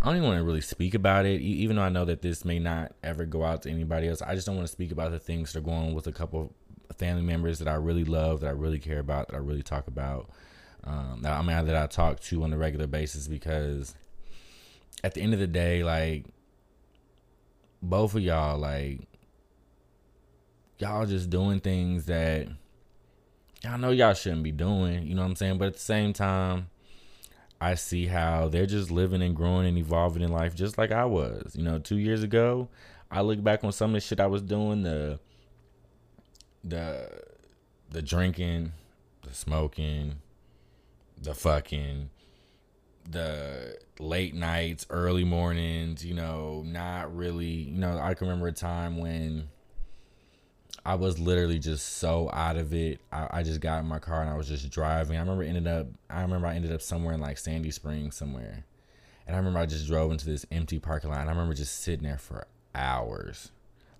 I 0.00 0.06
don't 0.06 0.16
even 0.16 0.28
want 0.28 0.38
to 0.38 0.44
really 0.44 0.60
speak 0.60 0.94
about 0.94 1.26
it, 1.26 1.40
even 1.40 1.76
though 1.76 1.82
I 1.82 1.88
know 1.88 2.04
that 2.04 2.22
this 2.22 2.44
may 2.44 2.58
not 2.58 2.92
ever 3.02 3.24
go 3.26 3.44
out 3.44 3.62
to 3.62 3.70
anybody 3.70 4.08
else. 4.08 4.22
I 4.22 4.34
just 4.34 4.46
don't 4.46 4.56
want 4.56 4.66
to 4.68 4.72
speak 4.72 4.92
about 4.92 5.10
the 5.10 5.18
things 5.18 5.52
that 5.52 5.58
are 5.58 5.62
going 5.62 5.88
on 5.88 5.94
with 5.94 6.06
a 6.06 6.12
couple 6.12 6.54
of 6.88 6.96
family 6.96 7.22
members 7.22 7.58
that 7.58 7.68
I 7.68 7.74
really 7.74 8.04
love, 8.04 8.40
that 8.40 8.46
I 8.46 8.52
really 8.52 8.78
care 8.78 9.00
about, 9.00 9.28
that 9.28 9.34
I 9.34 9.38
really 9.40 9.62
talk 9.62 9.88
about. 9.88 10.30
um, 10.84 11.20
that 11.22 11.32
I 11.32 11.42
mean 11.42 11.66
that 11.66 11.76
I 11.76 11.86
talk 11.86 12.20
to 12.20 12.44
on 12.44 12.52
a 12.52 12.58
regular 12.58 12.86
basis 12.86 13.26
because 13.28 13.94
at 15.02 15.14
the 15.14 15.20
end 15.20 15.34
of 15.34 15.40
the 15.40 15.46
day, 15.46 15.82
like 15.82 16.26
both 17.82 18.14
of 18.14 18.22
y'all, 18.22 18.58
like 18.58 19.00
y'all 20.78 21.06
just 21.06 21.28
doing 21.28 21.60
things 21.60 22.06
that 22.06 22.46
y'all 23.64 23.78
know 23.78 23.90
y'all 23.90 24.14
shouldn't 24.14 24.44
be 24.44 24.52
doing. 24.52 25.06
You 25.06 25.14
know 25.14 25.22
what 25.22 25.28
I'm 25.28 25.36
saying? 25.36 25.58
But 25.58 25.68
at 25.68 25.74
the 25.74 25.80
same 25.80 26.12
time, 26.12 26.68
I 27.60 27.74
see 27.74 28.06
how 28.06 28.48
they're 28.48 28.66
just 28.66 28.90
living 28.90 29.22
and 29.22 29.34
growing 29.34 29.66
and 29.66 29.78
evolving 29.78 30.22
in 30.22 30.30
life 30.30 30.54
just 30.54 30.78
like 30.78 30.92
I 30.92 31.04
was. 31.04 31.56
You 31.56 31.64
know, 31.64 31.78
two 31.78 31.98
years 31.98 32.22
ago, 32.22 32.68
I 33.10 33.22
look 33.22 33.42
back 33.42 33.64
on 33.64 33.72
some 33.72 33.90
of 33.90 33.94
the 33.94 34.00
shit 34.00 34.20
I 34.20 34.26
was 34.26 34.42
doing, 34.42 34.82
the 34.82 35.18
the 36.62 37.10
the 37.90 38.02
drinking, 38.02 38.72
the 39.22 39.34
smoking, 39.34 40.16
the 41.20 41.34
fucking, 41.34 42.10
the 43.10 43.78
late 43.98 44.34
nights, 44.34 44.86
early 44.90 45.24
mornings, 45.24 46.04
you 46.04 46.14
know, 46.14 46.62
not 46.66 47.14
really, 47.14 47.46
you 47.46 47.78
know, 47.78 47.98
I 47.98 48.14
can 48.14 48.28
remember 48.28 48.48
a 48.48 48.52
time 48.52 48.98
when 48.98 49.48
I 50.88 50.94
was 50.94 51.18
literally 51.18 51.58
just 51.58 51.98
so 51.98 52.30
out 52.32 52.56
of 52.56 52.72
it. 52.72 53.02
I, 53.12 53.28
I 53.30 53.42
just 53.42 53.60
got 53.60 53.80
in 53.80 53.86
my 53.86 53.98
car 53.98 54.22
and 54.22 54.30
I 54.30 54.38
was 54.38 54.48
just 54.48 54.70
driving. 54.70 55.18
I 55.18 55.20
remember 55.20 55.42
ended 55.42 55.66
up 55.66 55.86
I 56.08 56.22
remember 56.22 56.46
I 56.46 56.54
ended 56.54 56.72
up 56.72 56.80
somewhere 56.80 57.12
in 57.12 57.20
like 57.20 57.36
Sandy 57.36 57.70
Springs 57.70 58.16
somewhere. 58.16 58.64
And 59.26 59.36
I 59.36 59.38
remember 59.38 59.58
I 59.58 59.66
just 59.66 59.86
drove 59.86 60.10
into 60.10 60.24
this 60.24 60.46
empty 60.50 60.78
parking 60.78 61.10
lot 61.10 61.26
I 61.26 61.30
remember 61.30 61.52
just 61.52 61.82
sitting 61.82 62.04
there 62.04 62.16
for 62.16 62.46
hours. 62.74 63.50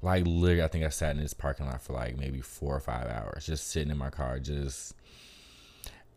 Like 0.00 0.24
literally 0.26 0.62
I 0.62 0.68
think 0.68 0.82
I 0.82 0.88
sat 0.88 1.14
in 1.14 1.20
this 1.20 1.34
parking 1.34 1.66
lot 1.66 1.82
for 1.82 1.92
like 1.92 2.16
maybe 2.16 2.40
four 2.40 2.74
or 2.74 2.80
five 2.80 3.06
hours, 3.08 3.44
just 3.44 3.68
sitting 3.68 3.90
in 3.90 3.98
my 3.98 4.08
car, 4.08 4.38
just 4.38 4.94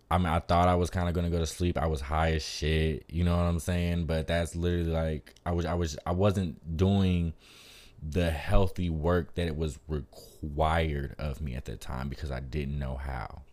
I 0.09 0.19
mean, 0.19 0.27
I 0.27 0.39
thought 0.39 0.69
I 0.69 0.75
was 0.75 0.89
kind 0.89 1.09
of 1.09 1.13
gonna 1.13 1.29
go 1.29 1.39
to 1.39 1.45
sleep. 1.45 1.77
I 1.77 1.87
was 1.87 1.99
high 1.99 2.31
as 2.31 2.45
shit, 2.45 3.03
you 3.09 3.25
know 3.25 3.35
what 3.35 3.43
I'm 3.43 3.59
saying? 3.59 4.05
But 4.05 4.25
that's 4.25 4.55
literally 4.55 4.89
like 4.89 5.35
I 5.45 5.51
was, 5.51 5.65
I 5.65 5.73
was, 5.73 5.97
I 6.05 6.13
wasn't 6.13 6.77
doing 6.77 7.33
the 8.01 8.31
healthy 8.31 8.89
work 8.89 9.35
that 9.35 9.47
it 9.47 9.55
was 9.55 9.77
required 9.87 11.15
of 11.19 11.41
me 11.41 11.55
at 11.55 11.65
the 11.65 11.75
time 11.75 12.09
because 12.09 12.31
I 12.31 12.39
didn't 12.39 12.79
know 12.79 12.95
how. 12.95 13.43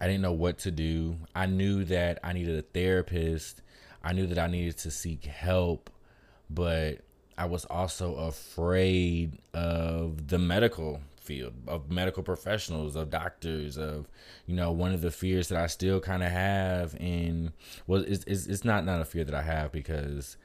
I 0.00 0.06
didn't 0.06 0.22
know 0.22 0.32
what 0.32 0.58
to 0.60 0.70
do. 0.70 1.16
I 1.34 1.46
knew 1.46 1.84
that 1.84 2.18
I 2.22 2.32
needed 2.32 2.58
a 2.58 2.62
therapist. 2.62 3.62
I 4.02 4.12
knew 4.12 4.26
that 4.26 4.38
I 4.38 4.48
needed 4.48 4.76
to 4.78 4.90
seek 4.90 5.24
help, 5.24 5.88
but 6.50 6.98
I 7.38 7.46
was 7.46 7.64
also 7.64 8.16
afraid 8.16 9.38
of 9.52 10.28
the 10.28 10.38
medical 10.38 11.00
field 11.24 11.54
of 11.66 11.90
medical 11.90 12.22
professionals 12.22 12.96
of 12.96 13.08
doctors 13.08 13.78
of 13.78 14.06
you 14.44 14.54
know 14.54 14.70
one 14.70 14.92
of 14.92 15.00
the 15.00 15.10
fears 15.10 15.48
that 15.48 15.58
i 15.58 15.66
still 15.66 15.98
kind 15.98 16.22
of 16.22 16.30
have 16.30 16.94
and 17.00 17.50
well 17.86 18.04
it's, 18.06 18.24
it's, 18.24 18.46
it's 18.46 18.62
not 18.62 18.84
not 18.84 19.00
a 19.00 19.06
fear 19.06 19.24
that 19.24 19.34
i 19.34 19.40
have 19.40 19.72
because 19.72 20.36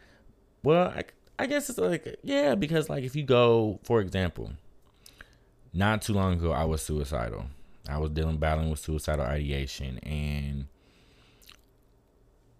well 0.64 0.88
I, 0.88 1.04
I 1.40 1.46
guess 1.46 1.70
it's 1.70 1.80
like 1.80 2.20
yeah 2.24 2.56
because 2.56 2.90
like 2.90 3.04
if 3.04 3.16
you 3.16 3.24
go 3.24 3.80
for 3.84 4.02
example 4.02 4.52
not 5.74 6.02
too 6.02 6.14
long 6.14 6.34
ago 6.34 6.52
i 6.52 6.66
was 6.66 6.82
suicidal 6.82 7.46
i 7.88 7.98
was 7.98 8.10
dealing 8.10 8.38
battling 8.38 8.70
with 8.70 8.80
suicidal 8.80 9.26
ideation 9.26 10.00
and 10.00 10.66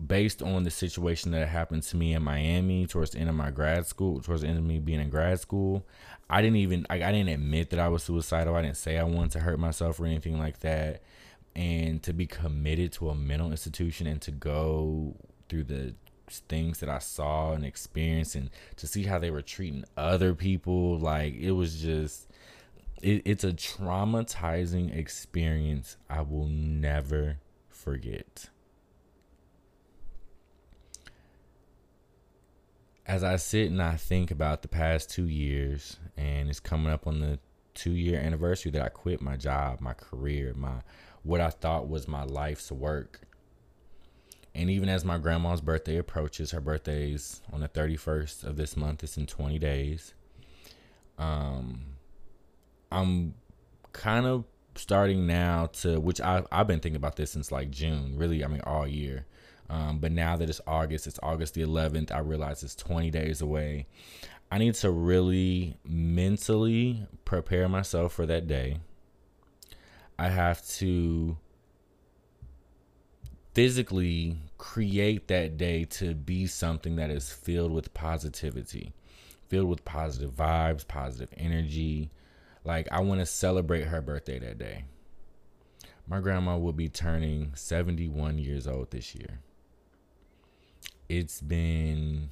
based 0.06 0.42
on 0.42 0.64
the 0.64 0.72
situation 0.72 1.32
that 1.32 1.48
happened 1.48 1.84
to 1.84 1.98
me 1.98 2.14
in 2.14 2.24
Miami 2.24 2.88
towards 2.88 3.12
the 3.12 3.20
end 3.20 3.30
of 3.30 3.36
my 3.36 3.52
grad 3.52 3.86
school, 3.86 4.22
towards 4.22 4.42
the 4.42 4.48
end 4.48 4.58
of 4.58 4.64
me 4.64 4.80
being 4.80 5.02
in 5.02 5.10
grad 5.10 5.40
school, 5.40 5.86
I 6.30 6.42
didn't 6.42 6.58
even 6.58 6.86
I, 6.90 6.96
I 6.96 7.12
didn't 7.12 7.30
admit 7.30 7.70
that 7.72 7.80
I 7.80 7.90
was 7.90 8.04
suicidal. 8.04 8.56
I 8.56 8.62
didn't 8.62 8.78
say 8.78 8.98
I 8.98 9.04
wanted 9.04 9.32
to 9.32 9.40
hurt 9.40 9.60
myself 9.60 10.00
or 10.00 10.06
anything 10.06 10.40
like 10.40 10.60
that. 10.60 11.02
And 11.56 12.02
to 12.04 12.14
be 12.14 12.28
committed 12.28 12.94
to 12.94 13.10
a 13.10 13.16
mental 13.16 13.52
institution 13.52 14.08
and 14.08 14.22
to 14.22 14.32
go 14.32 15.16
through 15.50 15.66
the 15.66 15.96
things 16.30 16.80
that 16.80 16.90
I 16.90 17.00
saw 17.00 17.54
and 17.54 17.66
experienced 17.66 18.36
and 18.36 18.50
to 18.78 18.88
see 18.88 19.04
how 19.04 19.20
they 19.20 19.32
were 19.32 19.42
treating 19.42 19.86
other 19.98 20.34
people, 20.36 20.98
like 20.98 21.36
it 21.36 21.52
was 21.52 21.82
just 21.82 22.30
it, 23.02 23.22
it's 23.26 23.44
a 23.44 23.54
traumatizing 23.54 24.96
experience 24.96 25.98
I 26.10 26.22
will 26.22 26.48
never 26.48 27.38
forget. 27.68 28.50
as 33.10 33.24
I 33.24 33.38
sit 33.38 33.72
and 33.72 33.82
I 33.82 33.96
think 33.96 34.30
about 34.30 34.62
the 34.62 34.68
past 34.68 35.10
two 35.10 35.28
years, 35.28 35.98
and 36.16 36.48
it's 36.48 36.60
coming 36.60 36.94
up 36.94 37.08
on 37.08 37.22
the 37.22 37.40
two 37.74 37.94
year 37.94 38.20
anniversary 38.20 38.72
that 38.74 38.84
I 38.84 38.90
quit 38.90 39.20
my 39.20 39.36
job, 39.36 39.82
my 39.82 39.94
career, 39.94 40.54
my 40.56 40.84
what 41.24 41.42
I 41.42 41.50
thought 41.50 41.90
was 41.90 42.08
my 42.08 42.24
life's 42.24 42.72
work. 42.72 43.22
And 44.56 44.70
even 44.70 44.90
as 44.90 45.06
my 45.06 45.18
grandma's 45.18 45.62
birthday 45.62 45.98
approaches, 45.98 46.52
her 46.52 46.60
birthday's 46.60 47.42
on 47.54 47.62
the 47.62 47.70
31st 47.70 48.44
of 48.44 48.58
this 48.58 48.76
month, 48.76 49.04
it's 49.04 49.18
in 49.18 49.26
20 49.26 49.60
days. 49.60 50.14
Um, 51.18 51.82
I'm 52.92 53.36
kind 53.94 54.26
of 54.26 54.46
starting 54.76 55.28
now 55.28 55.68
to, 55.68 56.00
which 56.00 56.20
I, 56.22 56.44
I've 56.52 56.68
been 56.68 56.80
thinking 56.80 56.96
about 56.96 57.16
this 57.16 57.32
since 57.32 57.52
like 57.52 57.70
June, 57.70 58.14
really, 58.18 58.44
I 58.44 58.48
mean, 58.48 58.62
all 58.62 58.88
year. 58.88 59.26
Um, 59.70 60.00
but 60.00 60.12
now 60.12 60.36
that 60.38 60.50
it's 60.50 60.62
August, 60.66 61.06
it's 61.06 61.20
August 61.22 61.54
the 61.54 61.62
11th, 61.62 62.12
I 62.12 62.20
realize 62.20 62.64
it's 62.64 62.76
20 62.76 63.12
days 63.12 63.42
away. 63.42 63.86
I 64.52 64.58
need 64.58 64.74
to 64.76 64.90
really 64.90 65.78
mentally 65.84 67.06
prepare 67.24 67.70
myself 67.70 68.14
for 68.14 68.26
that 68.26 68.48
day. 68.48 68.80
I 70.18 70.30
have 70.30 70.66
to 70.78 71.38
physically 73.60 74.38
create 74.58 75.28
that 75.28 75.58
day 75.58 75.84
to 75.84 76.16
be 76.16 76.48
something 76.48 76.96
that 76.96 77.10
is 77.10 77.32
filled 77.32 77.72
with 77.72 77.94
positivity, 77.94 78.94
filled 79.48 79.70
with 79.70 79.84
positive 79.86 80.32
vibes, 80.32 80.88
positive 80.88 81.30
energy. 81.38 82.10
Like, 82.64 82.88
I 82.92 83.02
want 83.02 83.20
to 83.20 83.26
celebrate 83.26 83.86
her 83.86 84.02
birthday 84.02 84.40
that 84.40 84.58
day. 84.58 84.86
My 86.08 86.20
grandma 86.20 86.58
will 86.58 86.74
be 86.74 86.90
turning 86.90 87.52
71 87.54 88.38
years 88.40 88.68
old 88.68 88.92
this 88.92 89.14
year 89.14 89.40
it's 91.10 91.42
been 91.42 92.30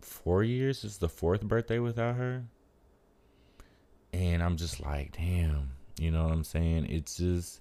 four 0.00 0.44
years. 0.44 0.84
It's 0.84 0.98
the 0.98 1.08
fourth 1.08 1.42
birthday 1.42 1.78
without 1.78 2.16
her. 2.16 2.44
And 4.12 4.42
I'm 4.42 4.56
just 4.56 4.78
like, 4.78 5.16
damn, 5.16 5.70
you 5.98 6.10
know 6.10 6.24
what 6.24 6.32
I'm 6.32 6.44
saying? 6.44 6.86
It's 6.90 7.16
just 7.16 7.60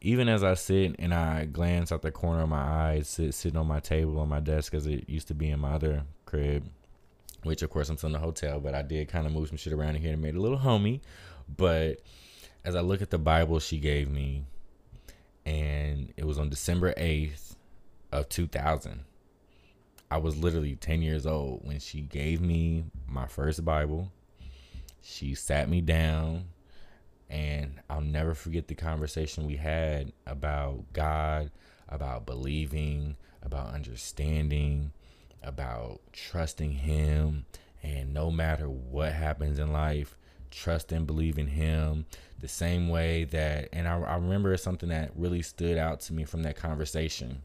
even 0.00 0.28
as 0.28 0.44
I 0.44 0.54
sit 0.54 0.96
and 0.98 1.14
I 1.14 1.46
glance 1.46 1.90
out 1.90 2.02
the 2.02 2.10
corner 2.10 2.42
of 2.42 2.48
my 2.48 2.58
eye, 2.62 3.00
sit 3.02 3.34
sitting 3.34 3.58
on 3.58 3.66
my 3.66 3.80
table 3.80 4.18
on 4.18 4.28
my 4.28 4.40
desk 4.40 4.74
as 4.74 4.86
it 4.86 5.08
used 5.08 5.28
to 5.28 5.34
be 5.34 5.50
in 5.50 5.60
my 5.60 5.72
other 5.72 6.04
crib, 6.26 6.68
which 7.42 7.62
of 7.62 7.70
course 7.70 7.88
I'm 7.88 7.96
still 7.96 8.08
in 8.08 8.12
the 8.12 8.18
hotel, 8.18 8.60
but 8.60 8.74
I 8.74 8.82
did 8.82 9.08
kind 9.08 9.26
of 9.26 9.32
move 9.32 9.48
some 9.48 9.56
shit 9.56 9.72
around 9.72 9.96
here 9.96 10.12
and 10.12 10.22
made 10.22 10.34
a 10.34 10.40
little 10.40 10.58
homey. 10.58 11.00
But 11.56 12.00
as 12.64 12.74
I 12.74 12.80
look 12.80 13.02
at 13.02 13.10
the 13.10 13.18
Bible 13.18 13.58
she 13.60 13.78
gave 13.78 14.10
me, 14.10 14.44
and 15.44 16.12
it 16.16 16.24
was 16.24 16.38
on 16.38 16.50
December 16.50 16.92
8th 16.94 17.54
of 18.12 18.28
2000. 18.28 19.04
I 20.10 20.18
was 20.18 20.36
literally 20.36 20.76
10 20.76 21.02
years 21.02 21.26
old 21.26 21.60
when 21.64 21.78
she 21.80 22.00
gave 22.00 22.40
me 22.40 22.84
my 23.08 23.26
first 23.26 23.64
Bible. 23.64 24.12
She 25.02 25.34
sat 25.34 25.68
me 25.68 25.80
down, 25.80 26.44
and 27.28 27.80
I'll 27.90 28.00
never 28.00 28.34
forget 28.34 28.68
the 28.68 28.74
conversation 28.74 29.46
we 29.46 29.56
had 29.56 30.12
about 30.26 30.92
God, 30.92 31.50
about 31.88 32.26
believing, 32.26 33.16
about 33.42 33.74
understanding, 33.74 34.92
about 35.42 36.00
trusting 36.12 36.72
Him. 36.72 37.46
And 37.82 38.12
no 38.12 38.30
matter 38.30 38.68
what 38.68 39.12
happens 39.12 39.58
in 39.58 39.72
life, 39.72 40.16
trust 40.50 40.92
and 40.92 41.06
believe 41.06 41.38
in 41.38 41.48
Him 41.48 42.06
the 42.38 42.48
same 42.48 42.88
way 42.88 43.24
that, 43.24 43.68
and 43.72 43.88
I, 43.88 43.98
I 44.00 44.16
remember 44.16 44.56
something 44.56 44.88
that 44.90 45.10
really 45.16 45.42
stood 45.42 45.78
out 45.78 46.00
to 46.02 46.12
me 46.12 46.24
from 46.24 46.42
that 46.42 46.56
conversation 46.56 47.42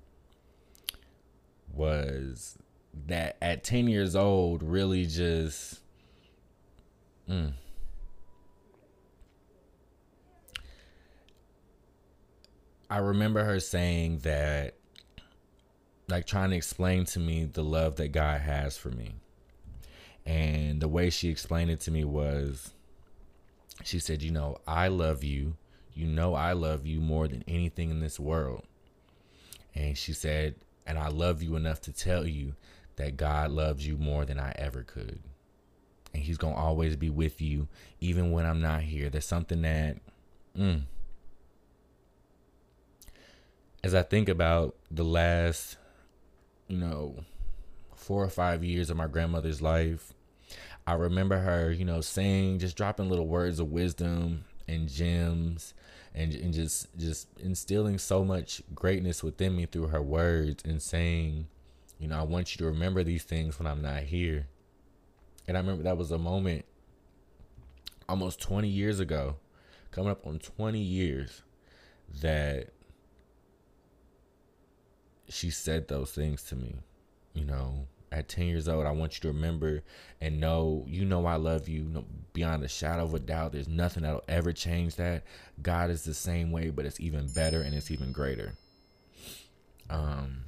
was 1.73 2.57
that 3.07 3.37
at 3.41 3.63
10 3.63 3.87
years 3.87 4.15
old, 4.15 4.63
really 4.63 5.05
just, 5.05 5.79
mm, 7.29 7.53
I 12.91 12.97
remember 12.97 13.43
her 13.45 13.61
saying 13.61 14.19
that, 14.19 14.75
like 16.09 16.27
trying 16.27 16.49
to 16.49 16.57
explain 16.57 17.05
to 17.05 17.19
me 17.19 17.45
the 17.45 17.63
love 17.63 17.95
that 17.95 18.09
God 18.09 18.41
has 18.41 18.77
for 18.77 18.89
me. 18.89 19.15
And 20.25 20.81
the 20.81 20.89
way 20.89 21.09
she 21.09 21.29
explained 21.29 21.71
it 21.71 21.79
to 21.81 21.91
me 21.91 22.03
was, 22.03 22.73
she 23.85 23.97
said, 23.99 24.21
You 24.21 24.31
know, 24.31 24.57
I 24.67 24.89
love 24.89 25.23
you. 25.23 25.55
You 25.93 26.07
know, 26.07 26.35
I 26.35 26.51
love 26.51 26.85
you 26.85 26.99
more 26.99 27.29
than 27.29 27.45
anything 27.47 27.91
in 27.91 28.01
this 28.01 28.19
world. 28.19 28.63
And 29.73 29.97
she 29.97 30.11
said, 30.11 30.55
And 30.85 30.99
I 30.99 31.07
love 31.07 31.41
you 31.41 31.55
enough 31.55 31.79
to 31.81 31.93
tell 31.93 32.27
you 32.27 32.55
that 32.97 33.15
God 33.15 33.51
loves 33.51 33.87
you 33.87 33.95
more 33.95 34.25
than 34.25 34.37
I 34.37 34.53
ever 34.57 34.83
could. 34.83 35.21
And 36.13 36.23
He's 36.23 36.37
going 36.37 36.55
to 36.55 36.59
always 36.59 36.97
be 36.97 37.09
with 37.09 37.39
you, 37.39 37.69
even 38.01 38.31
when 38.31 38.45
I'm 38.45 38.61
not 38.61 38.81
here. 38.81 39.09
There's 39.09 39.25
something 39.25 39.61
that 39.61 39.97
Mm. 40.57 40.81
As 43.83 43.95
I 43.95 44.03
think 44.03 44.29
about 44.29 44.75
the 44.91 45.03
last, 45.03 45.77
you 46.67 46.77
know, 46.77 47.23
four 47.95 48.23
or 48.23 48.29
five 48.29 48.63
years 48.63 48.89
of 48.89 48.97
my 48.97 49.07
grandmother's 49.07 49.61
life, 49.61 50.13
I 50.85 50.93
remember 50.93 51.39
her, 51.39 51.71
you 51.71 51.85
know, 51.85 52.01
saying, 52.01 52.59
just 52.59 52.75
dropping 52.75 53.09
little 53.09 53.27
words 53.27 53.59
of 53.59 53.71
wisdom 53.71 54.45
and 54.67 54.87
gems 54.87 55.73
and, 56.13 56.33
and 56.33 56.53
just 56.53 56.87
just 56.97 57.27
instilling 57.39 57.97
so 57.97 58.23
much 58.23 58.61
greatness 58.75 59.23
within 59.23 59.55
me 59.55 59.65
through 59.65 59.87
her 59.87 60.01
words 60.01 60.63
and 60.63 60.81
saying, 60.81 61.47
you 61.99 62.07
know, 62.07 62.19
I 62.19 62.23
want 62.23 62.53
you 62.53 62.57
to 62.59 62.65
remember 62.65 63.03
these 63.03 63.23
things 63.23 63.59
when 63.59 63.67
I'm 63.67 63.81
not 63.81 64.03
here. 64.03 64.47
And 65.47 65.57
I 65.57 65.59
remember 65.59 65.83
that 65.83 65.97
was 65.97 66.11
a 66.11 66.17
moment 66.17 66.65
almost 68.09 68.41
20 68.41 68.67
years 68.67 68.99
ago, 68.99 69.37
coming 69.91 70.11
up 70.11 70.25
on 70.25 70.39
20 70.39 70.79
years, 70.79 71.43
that 72.21 72.69
she 75.31 75.49
said 75.49 75.87
those 75.87 76.11
things 76.11 76.43
to 76.43 76.55
me. 76.55 76.75
You 77.33 77.45
know, 77.45 77.87
at 78.11 78.27
10 78.27 78.47
years 78.47 78.67
old, 78.67 78.85
I 78.85 78.91
want 78.91 79.15
you 79.15 79.21
to 79.21 79.35
remember 79.35 79.83
and 80.19 80.39
know, 80.39 80.83
you 80.87 81.05
know, 81.05 81.25
I 81.25 81.35
love 81.35 81.69
you 81.69 82.05
beyond 82.33 82.63
a 82.63 82.67
shadow 82.67 83.03
of 83.03 83.13
a 83.13 83.19
doubt. 83.19 83.53
There's 83.53 83.69
nothing 83.69 84.03
that'll 84.03 84.23
ever 84.27 84.51
change 84.51 84.95
that. 84.95 85.23
God 85.61 85.89
is 85.89 86.03
the 86.03 86.13
same 86.13 86.51
way, 86.51 86.69
but 86.69 86.85
it's 86.85 86.99
even 86.99 87.27
better 87.27 87.61
and 87.61 87.73
it's 87.73 87.89
even 87.89 88.11
greater. 88.11 88.55
Um, 89.89 90.43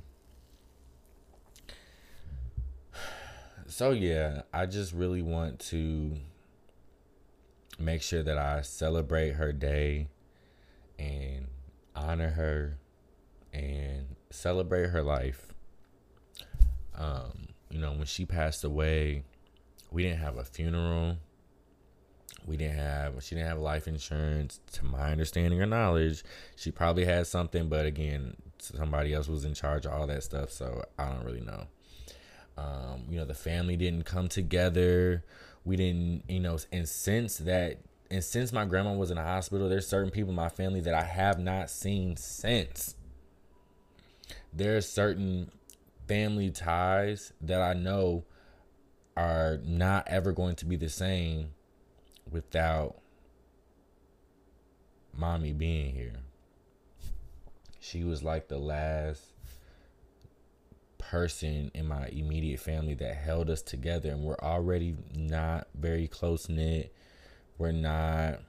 so 3.67 3.91
yeah, 3.91 4.41
I 4.53 4.65
just 4.65 4.93
really 4.93 5.21
want 5.21 5.59
to 5.59 6.17
make 7.79 8.01
sure 8.01 8.23
that 8.23 8.37
I 8.37 8.61
celebrate 8.61 9.31
her 9.31 9.53
day 9.53 10.09
and 10.99 11.47
honor 11.95 12.29
her 12.29 12.77
and 13.53 14.15
celebrate 14.33 14.89
her 14.89 15.03
life. 15.03 15.53
Um, 16.95 17.47
you 17.69 17.79
know, 17.79 17.91
when 17.91 18.05
she 18.05 18.25
passed 18.25 18.63
away, 18.63 19.23
we 19.91 20.03
didn't 20.03 20.19
have 20.19 20.37
a 20.37 20.43
funeral. 20.43 21.17
We 22.45 22.57
didn't 22.57 22.77
have 22.77 23.23
she 23.23 23.35
didn't 23.35 23.47
have 23.47 23.59
life 23.59 23.87
insurance 23.87 24.59
to 24.73 24.85
my 24.85 25.11
understanding 25.11 25.61
or 25.61 25.65
knowledge. 25.65 26.23
She 26.55 26.71
probably 26.71 27.05
had 27.05 27.25
something, 27.25 27.69
but 27.69 27.85
again, 27.85 28.35
somebody 28.59 29.13
else 29.13 29.27
was 29.27 29.45
in 29.45 29.53
charge 29.53 29.85
of 29.85 29.93
all 29.93 30.07
that 30.07 30.23
stuff, 30.23 30.51
so 30.51 30.83
I 30.97 31.09
don't 31.09 31.23
really 31.23 31.41
know. 31.41 31.67
Um, 32.57 33.05
you 33.09 33.17
know, 33.17 33.25
the 33.25 33.33
family 33.33 33.77
didn't 33.77 34.03
come 34.03 34.27
together. 34.27 35.23
We 35.63 35.77
didn't, 35.77 36.23
you 36.27 36.41
know, 36.41 36.57
and 36.71 36.87
since 36.87 37.37
that 37.37 37.77
and 38.11 38.23
since 38.23 38.51
my 38.51 38.65
grandma 38.65 38.93
was 38.93 39.09
in 39.09 39.15
the 39.15 39.23
hospital, 39.23 39.69
there's 39.69 39.87
certain 39.87 40.11
people 40.11 40.31
in 40.31 40.35
my 40.35 40.49
family 40.49 40.81
that 40.81 40.93
I 40.93 41.03
have 41.03 41.39
not 41.39 41.69
seen 41.69 42.17
since. 42.17 42.95
There's 44.55 44.87
certain 44.87 45.51
family 46.07 46.51
ties 46.51 47.33
that 47.41 47.61
I 47.61 47.73
know 47.73 48.25
are 49.15 49.59
not 49.63 50.07
ever 50.07 50.31
going 50.31 50.55
to 50.57 50.65
be 50.65 50.75
the 50.75 50.89
same 50.89 51.51
without 52.29 52.97
mommy 55.15 55.53
being 55.53 55.93
here. 55.93 56.19
She 57.79 58.03
was 58.03 58.23
like 58.23 58.47
the 58.47 58.57
last 58.57 59.21
person 60.97 61.69
in 61.73 61.87
my 61.87 62.07
immediate 62.07 62.59
family 62.59 62.95
that 62.95 63.15
held 63.15 63.49
us 63.49 63.61
together, 63.61 64.09
and 64.09 64.23
we're 64.23 64.39
already 64.39 64.95
not 65.15 65.67
very 65.75 66.07
close 66.07 66.49
knit. 66.49 66.93
We're 67.57 67.71
not 67.71 68.39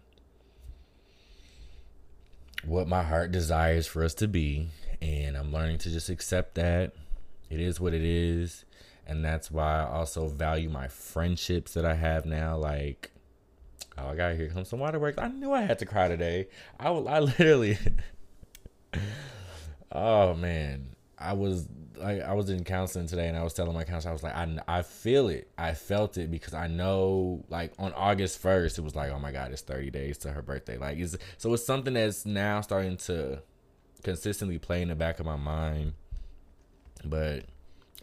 what 2.64 2.88
my 2.88 3.02
heart 3.02 3.32
desires 3.32 3.86
for 3.86 4.02
us 4.02 4.14
to 4.14 4.28
be, 4.28 4.68
and 5.04 5.36
I'm 5.36 5.52
learning 5.52 5.78
to 5.78 5.90
just 5.90 6.08
accept 6.08 6.54
that 6.54 6.94
it 7.50 7.60
is 7.60 7.78
what 7.78 7.92
it 7.92 8.02
is. 8.02 8.64
And 9.06 9.22
that's 9.22 9.50
why 9.50 9.82
I 9.82 9.90
also 9.90 10.28
value 10.28 10.70
my 10.70 10.88
friendships 10.88 11.74
that 11.74 11.84
I 11.84 11.94
have 11.94 12.24
now. 12.24 12.56
Like, 12.56 13.10
oh, 13.98 14.08
I 14.08 14.14
got 14.16 14.34
here 14.36 14.48
come 14.48 14.64
some 14.64 14.78
waterworks. 14.78 15.18
I 15.18 15.28
knew 15.28 15.52
I 15.52 15.60
had 15.60 15.78
to 15.80 15.86
cry 15.86 16.08
today. 16.08 16.48
I, 16.80 16.88
I 16.88 17.20
literally, 17.20 17.76
oh 19.92 20.32
man, 20.34 20.96
I 21.18 21.34
was 21.34 21.68
like, 21.96 22.22
I 22.22 22.32
was 22.32 22.48
in 22.48 22.64
counseling 22.64 23.06
today, 23.06 23.28
and 23.28 23.36
I 23.36 23.42
was 23.42 23.52
telling 23.52 23.74
my 23.74 23.84
counselor, 23.84 24.10
I 24.10 24.14
was 24.14 24.22
like, 24.22 24.34
I, 24.34 24.58
I 24.66 24.82
feel 24.82 25.28
it, 25.28 25.50
I 25.58 25.74
felt 25.74 26.16
it 26.16 26.30
because 26.30 26.54
I 26.54 26.66
know, 26.66 27.44
like, 27.50 27.74
on 27.78 27.92
August 27.92 28.38
first, 28.40 28.78
it 28.78 28.82
was 28.82 28.96
like, 28.96 29.12
oh 29.12 29.18
my 29.18 29.32
god, 29.32 29.52
it's 29.52 29.60
thirty 29.60 29.90
days 29.90 30.16
to 30.18 30.32
her 30.32 30.40
birthday. 30.40 30.78
Like, 30.78 30.96
it's 30.96 31.14
so 31.36 31.52
it's 31.52 31.66
something 31.66 31.92
that's 31.92 32.24
now 32.24 32.62
starting 32.62 32.96
to 32.96 33.42
consistently 34.04 34.58
play 34.58 34.82
in 34.82 34.88
the 34.88 34.94
back 34.94 35.18
of 35.18 35.26
my 35.26 35.36
mind 35.36 35.94
but 37.04 37.44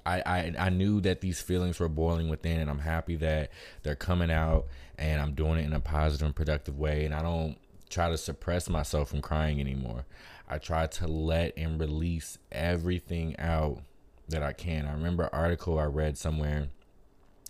I, 0.05 0.21
I 0.25 0.53
I 0.57 0.69
knew 0.69 1.01
that 1.01 1.21
these 1.21 1.41
feelings 1.41 1.79
were 1.79 1.89
boiling 1.89 2.29
within, 2.29 2.59
and 2.59 2.69
I'm 2.69 2.79
happy 2.79 3.15
that 3.17 3.51
they're 3.83 3.95
coming 3.95 4.31
out, 4.31 4.67
and 4.97 5.21
I'm 5.21 5.33
doing 5.33 5.59
it 5.59 5.65
in 5.65 5.73
a 5.73 5.79
positive 5.79 6.25
and 6.25 6.35
productive 6.35 6.77
way, 6.77 7.05
and 7.05 7.13
I 7.13 7.21
don't 7.21 7.57
try 7.89 8.09
to 8.09 8.17
suppress 8.17 8.69
myself 8.69 9.09
from 9.09 9.21
crying 9.21 9.59
anymore. 9.59 10.05
I 10.47 10.57
try 10.57 10.87
to 10.87 11.07
let 11.07 11.57
and 11.57 11.79
release 11.79 12.37
everything 12.51 13.37
out 13.37 13.81
that 14.29 14.43
I 14.43 14.53
can. 14.53 14.85
I 14.85 14.93
remember 14.93 15.23
an 15.23 15.29
article 15.33 15.79
I 15.79 15.85
read 15.85 16.17
somewhere, 16.17 16.69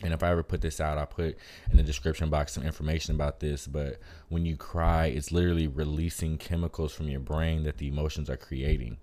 and 0.04 0.14
if 0.14 0.24
I 0.24 0.30
ever 0.30 0.44
put 0.44 0.62
this 0.62 0.80
out, 0.80 0.98
I'll 0.98 1.06
put 1.06 1.38
in 1.70 1.78
the 1.78 1.84
description 1.84 2.30
box 2.30 2.54
some 2.54 2.64
information 2.64 3.16
about 3.16 3.40
this. 3.40 3.68
But 3.68 4.00
when 4.30 4.46
you 4.46 4.58
cry, 4.58 5.08
it's 5.08 5.32
literally 5.32 5.68
releasing 5.68 6.38
chemicals 6.38 6.94
from 6.94 7.08
your 7.10 7.20
brain 7.20 7.64
that 7.64 7.78
the 7.78 7.88
emotions 7.88 8.30
are 8.30 8.38
creating 8.38 8.98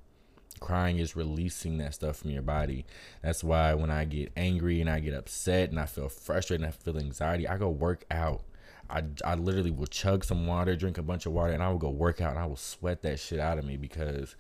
crying 0.59 0.99
is 0.99 1.17
releasing 1.17 1.79
that 1.79 1.95
stuff 1.95 2.17
from 2.17 2.31
your 2.31 2.43
body. 2.43 2.85
That's 3.23 3.43
why 3.43 3.75
when 3.75 3.91
I 3.91 4.05
get 4.05 4.33
angry 4.37 4.81
and 4.81 4.91
I 4.91 5.01
get 5.01 5.15
upset 5.15 5.71
and 5.71 5.79
I 5.79 5.87
feel 5.87 6.09
frustrated 6.09 6.65
and 6.65 6.75
I 6.75 6.77
feel 6.77 6.99
anxiety, 6.99 7.49
I 7.49 7.57
go 7.57 7.71
work 7.71 8.05
out. 8.11 8.43
I, 8.91 9.05
I 9.25 9.35
literally 9.35 9.71
will 9.71 9.87
chug 9.87 10.25
some 10.25 10.47
water, 10.47 10.75
drink 10.75 10.99
a 10.99 11.03
bunch 11.03 11.27
of 11.27 11.33
water, 11.33 11.53
and 11.53 11.63
I 11.63 11.69
will 11.69 11.79
go 11.79 11.91
work 11.91 12.21
out 12.21 12.31
and 12.31 12.39
I 12.39 12.47
will 12.47 12.57
sweat 12.57 13.03
that 13.03 13.21
shit 13.21 13.39
out 13.39 13.59
of 13.59 13.65
me 13.65 13.77
because 13.77 14.35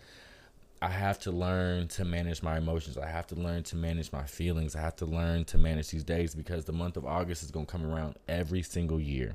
I 0.81 0.89
have 0.89 1.19
to 1.21 1.33
learn 1.33 1.89
to 1.89 2.05
manage 2.05 2.43
my 2.43 2.59
emotions. 2.59 2.97
I 2.97 3.09
have 3.09 3.27
to 3.29 3.35
learn 3.35 3.65
to 3.65 3.77
manage 3.77 4.13
my 4.13 4.25
feelings. 4.25 4.77
I 4.77 4.81
have 4.81 4.95
to 4.97 5.07
learn 5.07 5.45
to 5.47 5.59
manage 5.59 5.91
these 5.91 6.05
days 6.05 6.37
because 6.37 6.65
the 6.65 6.73
month 6.73 6.97
of 6.97 7.05
August 7.05 7.43
is 7.43 7.51
going 7.51 7.67
to 7.67 7.73
come 7.73 7.85
around 7.85 8.17
every 8.29 8.63
single 8.63 9.01
year. 9.01 9.35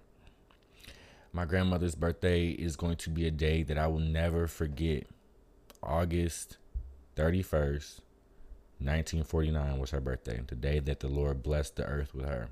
My 1.34 1.44
grandmother's 1.44 1.96
birthday 1.96 2.50
is 2.50 2.78
going 2.78 2.96
to 2.98 3.10
be 3.10 3.28
a 3.28 3.32
day 3.32 3.64
that 3.64 3.78
I 3.78 3.88
will 3.88 4.00
never 4.00 4.48
forget. 4.48 5.08
August 5.82 6.58
31st, 7.18 8.00
1949 8.80 9.80
was 9.80 9.92
her 9.92 10.00
birthday, 10.00 10.40
the 10.48 10.56
day 10.56 10.80
that 10.80 11.02
the 11.02 11.10
Lord 11.10 11.44
blessed 11.44 11.76
the 11.76 11.86
earth 11.86 12.16
with 12.16 12.26
her. 12.26 12.48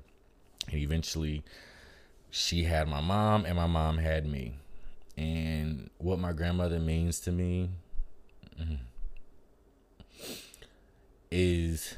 And 0.68 0.78
eventually, 0.78 1.42
she 2.30 2.64
had 2.64 2.88
my 2.88 3.00
mom, 3.00 3.46
and 3.46 3.56
my 3.56 3.66
mom 3.66 3.96
had 3.98 4.26
me. 4.26 4.58
And 5.16 5.88
what 5.96 6.18
my 6.18 6.32
grandmother 6.32 6.78
means 6.78 7.20
to 7.20 7.32
me 7.32 7.70
mm, 8.60 8.78
is 11.30 11.96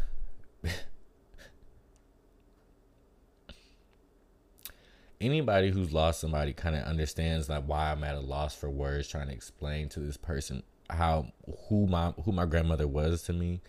anybody 5.20 5.70
who's 5.70 5.92
lost 5.92 6.20
somebody 6.20 6.52
kind 6.52 6.76
of 6.76 6.84
understands 6.84 7.48
like 7.48 7.64
why 7.64 7.90
I'm 7.90 8.04
at 8.04 8.14
a 8.14 8.20
loss 8.20 8.54
for 8.54 8.68
words 8.70 9.08
trying 9.08 9.28
to 9.28 9.32
explain 9.32 9.88
to 9.90 10.00
this 10.00 10.16
person 10.16 10.62
how 10.90 11.32
who 11.68 11.86
my 11.86 12.10
who 12.24 12.32
my 12.32 12.46
grandmother 12.46 12.86
was 12.86 13.22
to 13.24 13.32
me. 13.32 13.60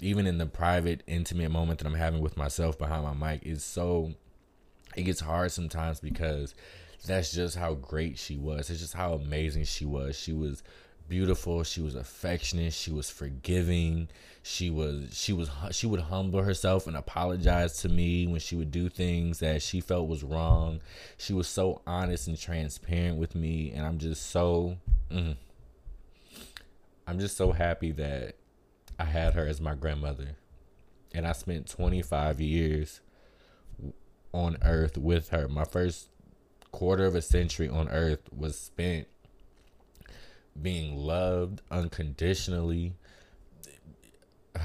Even 0.00 0.26
in 0.26 0.38
the 0.38 0.46
private 0.46 1.02
intimate 1.06 1.50
moment 1.50 1.78
that 1.78 1.86
i'm 1.86 1.94
having 1.94 2.20
with 2.20 2.36
myself 2.36 2.76
behind 2.76 3.04
my 3.04 3.32
mic 3.32 3.46
is 3.46 3.62
so 3.62 4.12
it 4.96 5.02
gets 5.04 5.20
hard 5.20 5.52
sometimes 5.52 6.00
because 6.00 6.54
that's 7.06 7.32
just 7.32 7.56
how 7.56 7.74
great 7.74 8.18
she 8.18 8.36
was. 8.36 8.70
It's 8.70 8.80
just 8.80 8.94
how 8.94 9.12
amazing 9.14 9.64
she 9.64 9.84
was. 9.84 10.18
She 10.18 10.32
was 10.32 10.62
beautiful 11.08 11.62
she 11.62 11.82
was 11.82 11.94
affectionate 11.94 12.72
she 12.72 12.90
was 12.90 13.10
forgiving 13.10 14.08
she 14.42 14.70
was 14.70 15.14
she 15.16 15.32
was 15.32 15.50
she 15.70 15.86
would 15.86 16.00
humble 16.00 16.42
herself 16.42 16.86
and 16.86 16.96
apologize 16.96 17.80
to 17.80 17.88
me 17.88 18.26
when 18.26 18.40
she 18.40 18.56
would 18.56 18.70
do 18.70 18.88
things 18.88 19.38
that 19.40 19.62
she 19.62 19.80
felt 19.80 20.08
was 20.08 20.24
wrong 20.24 20.80
she 21.18 21.32
was 21.32 21.46
so 21.46 21.82
honest 21.86 22.26
and 22.26 22.38
transparent 22.38 23.18
with 23.18 23.34
me 23.34 23.70
and 23.74 23.84
i'm 23.84 23.98
just 23.98 24.30
so 24.30 24.76
mm, 25.10 25.36
I'm 27.06 27.18
just 27.18 27.36
so 27.36 27.52
happy 27.52 27.92
that 27.92 28.36
I 28.98 29.04
had 29.04 29.34
her 29.34 29.46
as 29.46 29.60
my 29.60 29.74
grandmother. 29.74 30.36
And 31.12 31.26
I 31.26 31.32
spent 31.32 31.68
25 31.68 32.40
years 32.40 33.00
on 34.32 34.56
earth 34.62 34.96
with 34.96 35.28
her. 35.28 35.46
My 35.48 35.64
first 35.64 36.08
quarter 36.72 37.04
of 37.04 37.14
a 37.14 37.22
century 37.22 37.68
on 37.68 37.88
earth 37.88 38.32
was 38.32 38.58
spent 38.58 39.06
being 40.60 40.96
loved 40.96 41.62
unconditionally. 41.70 42.94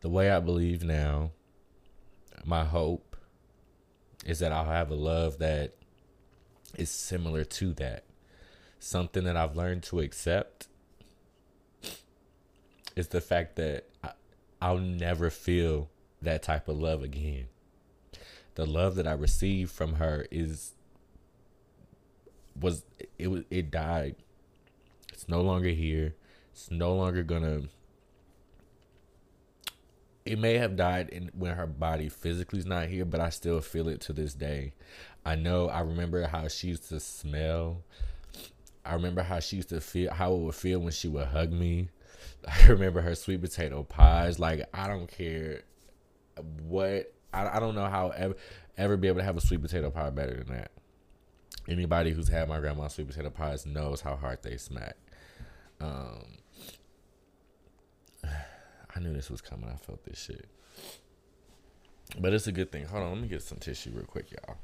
The 0.00 0.10
way 0.10 0.30
I 0.30 0.38
believe 0.38 0.84
now, 0.84 1.30
my 2.44 2.62
hope 2.62 3.16
is 4.26 4.40
that 4.40 4.52
I'll 4.52 4.66
have 4.66 4.90
a 4.90 4.94
love 4.94 5.38
that 5.38 5.76
is 6.76 6.90
similar 6.90 7.42
to 7.44 7.72
that. 7.74 8.04
Something 8.78 9.24
that 9.24 9.38
I've 9.38 9.56
learned 9.56 9.82
to 9.84 10.00
accept 10.00 10.68
is 12.94 13.08
the 13.08 13.22
fact 13.22 13.56
that 13.56 13.88
I'll 14.60 14.78
never 14.78 15.30
feel 15.30 15.88
that 16.22 16.42
type 16.42 16.68
of 16.68 16.78
love 16.78 17.02
again. 17.02 17.46
The 18.54 18.66
love 18.66 18.94
that 18.96 19.06
I 19.06 19.12
received 19.12 19.72
from 19.72 19.94
her 19.94 20.26
is 20.30 20.72
was 22.58 22.84
it 23.18 23.28
was 23.28 23.44
it 23.50 23.70
died. 23.70 24.16
It's 25.12 25.28
no 25.28 25.40
longer 25.40 25.68
here. 25.68 26.14
It's 26.52 26.70
no 26.70 26.94
longer 26.94 27.22
gonna. 27.22 27.62
It 30.24 30.38
may 30.38 30.54
have 30.54 30.76
died 30.76 31.10
in, 31.10 31.30
when 31.34 31.54
her 31.54 31.66
body 31.66 32.08
physically 32.08 32.58
is 32.58 32.66
not 32.66 32.88
here, 32.88 33.04
but 33.04 33.20
I 33.20 33.28
still 33.28 33.60
feel 33.60 33.88
it 33.88 34.00
to 34.02 34.12
this 34.14 34.32
day. 34.32 34.72
I 35.24 35.34
know. 35.34 35.68
I 35.68 35.80
remember 35.80 36.26
how 36.26 36.48
she 36.48 36.68
used 36.68 36.88
to 36.88 37.00
smell. 37.00 37.82
I 38.86 38.94
remember 38.94 39.22
how 39.22 39.40
she 39.40 39.56
used 39.56 39.68
to 39.70 39.80
feel, 39.80 40.12
how 40.12 40.34
it 40.34 40.38
would 40.40 40.54
feel 40.54 40.78
when 40.78 40.92
she 40.92 41.08
would 41.08 41.26
hug 41.26 41.52
me. 41.52 41.90
I 42.48 42.66
remember 42.68 43.00
her 43.00 43.14
sweet 43.14 43.40
potato 43.40 43.82
pies. 43.82 44.38
Like 44.38 44.68
I 44.72 44.88
don't 44.88 45.08
care 45.08 45.62
what 46.62 47.12
I, 47.32 47.56
I 47.56 47.60
don't 47.60 47.74
know 47.74 47.86
how 47.86 48.10
ever 48.10 48.34
ever 48.76 48.96
be 48.96 49.08
able 49.08 49.18
to 49.18 49.24
have 49.24 49.36
a 49.36 49.40
sweet 49.40 49.62
potato 49.62 49.90
pie 49.90 50.10
better 50.10 50.34
than 50.34 50.56
that. 50.56 50.70
Anybody 51.66 52.10
who's 52.10 52.28
had 52.28 52.48
my 52.48 52.60
grandma's 52.60 52.94
sweet 52.94 53.08
potato 53.08 53.30
pies 53.30 53.64
knows 53.64 54.02
how 54.02 54.16
hard 54.16 54.42
they 54.42 54.58
smack. 54.58 54.96
Um, 55.80 56.38
I 58.94 59.00
knew 59.00 59.14
this 59.14 59.30
was 59.30 59.40
coming. 59.40 59.70
I 59.70 59.76
felt 59.76 60.04
this 60.04 60.22
shit. 60.22 60.46
But 62.18 62.34
it's 62.34 62.46
a 62.46 62.52
good 62.52 62.70
thing. 62.70 62.84
Hold 62.84 63.02
on, 63.02 63.12
let 63.12 63.22
me 63.22 63.28
get 63.28 63.42
some 63.42 63.58
tissue 63.58 63.90
real 63.94 64.04
quick, 64.04 64.30
y'all. 64.30 64.56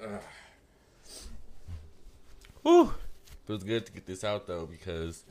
Whew. 2.62 2.94
It 3.46 3.52
was 3.52 3.64
good 3.64 3.84
to 3.86 3.92
get 3.92 4.06
this 4.06 4.24
out 4.24 4.46
though 4.46 4.64
because 4.66 5.24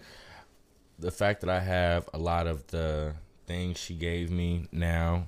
the 1.00 1.12
fact 1.12 1.42
that 1.42 1.50
I 1.50 1.60
have 1.60 2.10
a 2.14 2.18
lot 2.18 2.48
of 2.48 2.68
the 2.68 3.16
things 3.46 3.78
she 3.78 3.96
gave 3.96 4.32
me 4.32 4.68
now. 4.72 5.28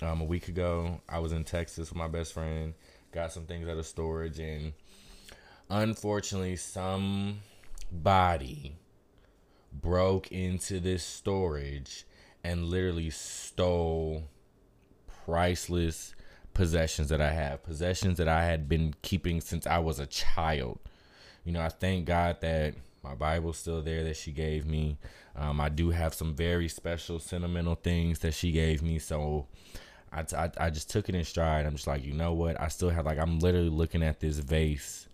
Um, 0.00 0.20
a 0.20 0.24
week 0.24 0.48
ago, 0.48 1.00
I 1.08 1.20
was 1.20 1.32
in 1.32 1.44
Texas 1.44 1.90
with 1.90 1.96
my 1.96 2.08
best 2.08 2.32
friend, 2.32 2.74
got 3.12 3.32
some 3.32 3.46
things 3.46 3.68
out 3.68 3.78
of 3.78 3.86
storage, 3.86 4.40
and 4.40 4.72
unfortunately, 5.70 6.56
somebody 6.56 7.40
broke 9.72 10.32
into 10.32 10.80
this 10.80 11.04
storage 11.04 12.04
and 12.42 12.64
literally 12.64 13.10
stole 13.10 14.24
priceless 15.24 16.14
possessions 16.52 17.08
that 17.08 17.20
I 17.20 17.32
have, 17.32 17.62
possessions 17.62 18.18
that 18.18 18.28
I 18.28 18.44
had 18.44 18.68
been 18.68 18.94
keeping 19.02 19.40
since 19.40 19.66
I 19.66 19.78
was 19.78 19.98
a 19.98 20.06
child. 20.06 20.80
You 21.44 21.52
know, 21.52 21.60
I 21.60 21.68
thank 21.68 22.06
God 22.06 22.40
that 22.40 22.74
my 23.02 23.14
Bible's 23.14 23.58
still 23.58 23.82
there 23.82 24.04
that 24.04 24.16
she 24.16 24.32
gave 24.32 24.66
me. 24.66 24.98
Um, 25.34 25.60
I 25.60 25.68
do 25.68 25.90
have 25.90 26.14
some 26.14 26.34
very 26.34 26.68
special 26.68 27.18
sentimental 27.18 27.74
things 27.74 28.20
that 28.20 28.34
she 28.34 28.52
gave 28.52 28.82
me. 28.82 28.98
So 28.98 29.46
I, 30.12 30.24
I, 30.36 30.50
I 30.58 30.70
just 30.70 30.90
took 30.90 31.08
it 31.08 31.14
in 31.14 31.24
stride. 31.24 31.66
I'm 31.66 31.74
just 31.74 31.86
like, 31.86 32.04
you 32.04 32.12
know 32.12 32.32
what? 32.32 32.60
I 32.60 32.68
still 32.68 32.90
have, 32.90 33.06
like, 33.06 33.18
I'm 33.18 33.38
literally 33.40 33.70
looking 33.70 34.02
at 34.02 34.20
this 34.20 34.38
vase 34.38 35.08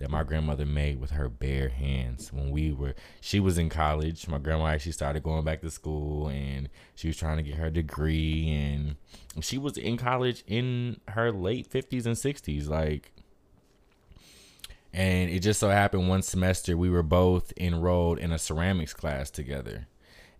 that 0.00 0.10
my 0.10 0.22
grandmother 0.22 0.64
made 0.64 0.98
with 0.98 1.10
her 1.10 1.28
bare 1.28 1.68
hands 1.68 2.32
when 2.32 2.50
we 2.50 2.72
were 2.72 2.94
she 3.20 3.38
was 3.38 3.58
in 3.58 3.68
college 3.68 4.26
my 4.26 4.38
grandma 4.38 4.64
actually 4.66 4.92
started 4.92 5.22
going 5.22 5.44
back 5.44 5.60
to 5.60 5.70
school 5.70 6.28
and 6.28 6.70
she 6.94 7.06
was 7.06 7.18
trying 7.18 7.36
to 7.36 7.42
get 7.42 7.56
her 7.56 7.68
degree 7.68 8.48
and 8.50 8.96
she 9.44 9.58
was 9.58 9.76
in 9.76 9.98
college 9.98 10.42
in 10.46 10.98
her 11.08 11.30
late 11.30 11.70
50s 11.70 12.06
and 12.06 12.16
60s 12.16 12.66
like 12.66 13.12
and 14.92 15.30
it 15.30 15.40
just 15.40 15.60
so 15.60 15.68
happened 15.68 16.08
one 16.08 16.22
semester 16.22 16.76
we 16.76 16.90
were 16.90 17.02
both 17.02 17.52
enrolled 17.56 18.18
in 18.18 18.32
a 18.32 18.38
ceramics 18.38 18.92
class 18.92 19.30
together. 19.30 19.86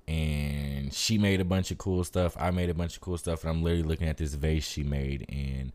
And 0.09 0.93
she 0.93 1.19
made 1.19 1.41
a 1.41 1.45
bunch 1.45 1.71
of 1.71 1.79
cool 1.79 2.03
stuff. 2.03 2.37
I 2.39 2.51
made 2.51 2.69
a 2.69 2.75
bunch 2.75 2.97
of 2.97 3.01
cool 3.01 3.17
stuff. 3.17 3.45
And 3.45 3.51
I'm 3.51 3.63
literally 3.63 3.85
looking 3.85 4.09
at 4.09 4.17
this 4.17 4.35
vase 4.35 4.67
she 4.67 4.83
made. 4.83 5.25
And 5.29 5.73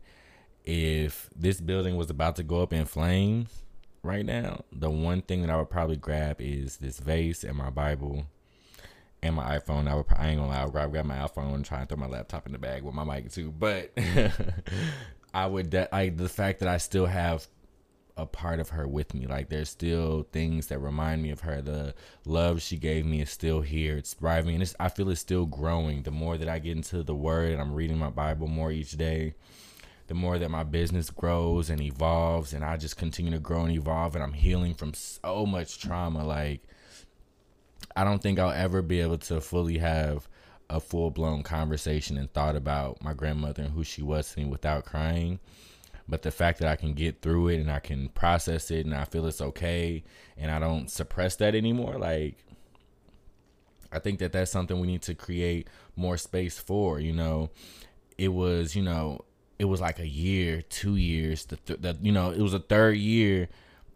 if 0.64 1.30
this 1.34 1.58
building 1.58 1.96
was 1.96 2.10
about 2.10 2.36
to 2.36 2.42
go 2.42 2.60
up 2.60 2.74
in 2.74 2.84
flames 2.84 3.48
right 4.02 4.26
now, 4.26 4.64
the 4.70 4.90
one 4.90 5.22
thing 5.22 5.40
that 5.40 5.50
I 5.50 5.56
would 5.56 5.70
probably 5.70 5.96
grab 5.96 6.40
is 6.40 6.76
this 6.76 6.98
vase 6.98 7.44
and 7.44 7.56
my 7.56 7.70
Bible 7.70 8.26
and 9.22 9.36
my 9.36 9.58
iPhone. 9.58 9.88
I 9.88 9.94
would 9.94 10.06
I 10.14 10.28
ain't 10.28 10.38
gonna 10.38 10.50
lie, 10.50 10.60
I 10.60 10.64
would 10.64 10.92
grab, 10.92 11.06
my 11.06 11.16
iPhone 11.16 11.54
and 11.54 11.64
try 11.64 11.80
and 11.80 11.88
throw 11.88 11.96
my 11.96 12.06
laptop 12.06 12.46
in 12.46 12.52
the 12.52 12.58
bag 12.58 12.82
with 12.82 12.94
my 12.94 13.04
mic 13.04 13.30
too. 13.32 13.50
But 13.50 13.96
I 15.34 15.46
would 15.46 15.70
de- 15.70 16.10
the 16.14 16.28
fact 16.28 16.60
that 16.60 16.68
I 16.68 16.76
still 16.76 17.06
have 17.06 17.46
a 18.16 18.26
part 18.26 18.60
of 18.60 18.70
her 18.70 18.88
with 18.88 19.14
me. 19.14 19.26
Like 19.26 19.48
there's 19.48 19.68
still 19.68 20.26
things 20.32 20.68
that 20.68 20.78
remind 20.78 21.22
me 21.22 21.30
of 21.30 21.40
her. 21.40 21.60
The 21.60 21.94
love 22.24 22.62
she 22.62 22.76
gave 22.76 23.04
me 23.04 23.20
is 23.20 23.30
still 23.30 23.60
here. 23.60 23.96
It's 23.96 24.14
thriving, 24.14 24.54
and 24.54 24.62
it's, 24.62 24.74
I 24.80 24.88
feel 24.88 25.10
it's 25.10 25.20
still 25.20 25.46
growing. 25.46 26.02
The 26.02 26.10
more 26.10 26.36
that 26.38 26.48
I 26.48 26.58
get 26.58 26.76
into 26.76 27.02
the 27.02 27.14
Word 27.14 27.52
and 27.52 27.60
I'm 27.60 27.74
reading 27.74 27.98
my 27.98 28.10
Bible 28.10 28.48
more 28.48 28.72
each 28.72 28.92
day, 28.92 29.34
the 30.06 30.14
more 30.14 30.38
that 30.38 30.50
my 30.50 30.64
business 30.64 31.10
grows 31.10 31.68
and 31.68 31.80
evolves, 31.80 32.52
and 32.52 32.64
I 32.64 32.76
just 32.76 32.96
continue 32.96 33.32
to 33.32 33.38
grow 33.38 33.62
and 33.62 33.72
evolve, 33.72 34.14
and 34.14 34.24
I'm 34.24 34.32
healing 34.32 34.74
from 34.74 34.94
so 34.94 35.44
much 35.44 35.78
trauma. 35.78 36.24
Like 36.24 36.62
I 37.94 38.04
don't 38.04 38.22
think 38.22 38.38
I'll 38.38 38.50
ever 38.50 38.82
be 38.82 39.00
able 39.00 39.18
to 39.18 39.40
fully 39.40 39.78
have 39.78 40.28
a 40.68 40.80
full 40.80 41.10
blown 41.10 41.42
conversation 41.42 42.16
and 42.16 42.32
thought 42.32 42.56
about 42.56 43.02
my 43.02 43.14
grandmother 43.14 43.62
and 43.62 43.72
who 43.72 43.84
she 43.84 44.02
was 44.02 44.32
to 44.32 44.40
me 44.40 44.46
without 44.46 44.84
crying 44.84 45.38
but 46.08 46.22
the 46.22 46.30
fact 46.30 46.60
that 46.60 46.68
I 46.68 46.76
can 46.76 46.94
get 46.94 47.20
through 47.20 47.48
it 47.48 47.60
and 47.60 47.70
I 47.70 47.80
can 47.80 48.08
process 48.10 48.70
it 48.70 48.86
and 48.86 48.94
I 48.94 49.04
feel 49.04 49.26
it's 49.26 49.40
okay 49.40 50.04
and 50.36 50.50
I 50.50 50.58
don't 50.58 50.90
suppress 50.90 51.36
that 51.36 51.54
anymore, 51.54 51.98
like 51.98 52.36
I 53.92 53.98
think 53.98 54.18
that 54.18 54.32
that's 54.32 54.50
something 54.50 54.78
we 54.78 54.86
need 54.86 55.02
to 55.02 55.14
create 55.14 55.68
more 55.96 56.16
space 56.16 56.58
for. 56.58 57.00
You 57.00 57.12
know, 57.12 57.50
it 58.18 58.28
was 58.28 58.76
you 58.76 58.82
know 58.82 59.24
it 59.58 59.64
was 59.64 59.80
like 59.80 59.98
a 59.98 60.06
year, 60.06 60.62
two 60.62 60.96
years, 60.96 61.46
the, 61.46 61.56
th- 61.56 61.80
the 61.80 61.96
you 62.02 62.12
know 62.12 62.30
it 62.30 62.40
was 62.40 62.54
a 62.54 62.58
third 62.58 62.96
year 62.96 63.48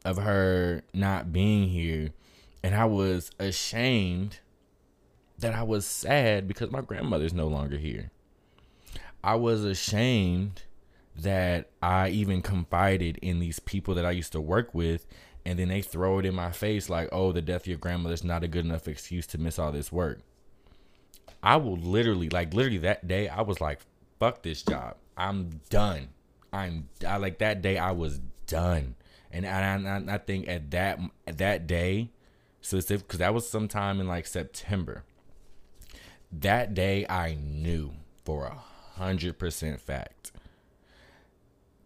of 0.04 0.16
her 0.16 0.82
not 0.94 1.32
being 1.32 1.68
here, 1.68 2.10
and 2.62 2.74
I 2.74 2.86
was 2.86 3.30
ashamed 3.38 4.40
that 5.38 5.54
I 5.54 5.62
was 5.62 5.86
sad 5.86 6.46
because 6.48 6.70
my 6.70 6.80
grandmother's 6.80 7.34
no 7.34 7.46
longer 7.46 7.76
here. 7.76 8.10
I 9.22 9.34
was 9.34 9.64
ashamed 9.64 10.62
that 11.22 11.70
I 11.82 12.08
even 12.10 12.42
confided 12.42 13.18
in 13.18 13.38
these 13.40 13.58
people 13.58 13.94
that 13.94 14.04
I 14.04 14.10
used 14.10 14.32
to 14.32 14.40
work 14.40 14.74
with, 14.74 15.06
and 15.44 15.58
then 15.58 15.68
they 15.68 15.82
throw 15.82 16.18
it 16.18 16.26
in 16.26 16.34
my 16.34 16.52
face 16.52 16.88
like, 16.90 17.08
"Oh, 17.12 17.32
the 17.32 17.42
death 17.42 17.62
of 17.62 17.66
your 17.68 17.78
grandmother's 17.78 18.24
not 18.24 18.44
a 18.44 18.48
good 18.48 18.64
enough 18.64 18.88
excuse 18.88 19.26
to 19.28 19.38
miss 19.38 19.58
all 19.58 19.72
this 19.72 19.92
work." 19.92 20.20
I 21.42 21.56
will 21.56 21.76
literally, 21.76 22.28
like, 22.28 22.52
literally 22.52 22.78
that 22.78 23.08
day, 23.08 23.28
I 23.28 23.42
was 23.42 23.60
like, 23.60 23.80
"Fuck 24.18 24.42
this 24.42 24.62
job. 24.62 24.96
I'm 25.16 25.60
done. 25.70 26.08
I'm 26.52 26.88
I 27.06 27.16
like 27.16 27.38
that 27.38 27.62
day. 27.62 27.78
I 27.78 27.92
was 27.92 28.20
done." 28.46 28.96
And 29.32 29.46
I, 29.46 29.76
I, 29.76 30.14
I 30.14 30.18
think 30.18 30.48
at 30.48 30.70
that 30.72 30.98
at 31.26 31.38
that 31.38 31.66
day, 31.66 32.10
specific 32.60 33.06
because 33.06 33.20
that 33.20 33.34
was 33.34 33.48
sometime 33.48 34.00
in 34.00 34.08
like 34.08 34.26
September. 34.26 35.04
That 36.32 36.74
day, 36.74 37.06
I 37.08 37.34
knew 37.34 37.92
for 38.24 38.44
a 38.44 38.54
hundred 38.98 39.38
percent 39.38 39.80
fact 39.80 40.32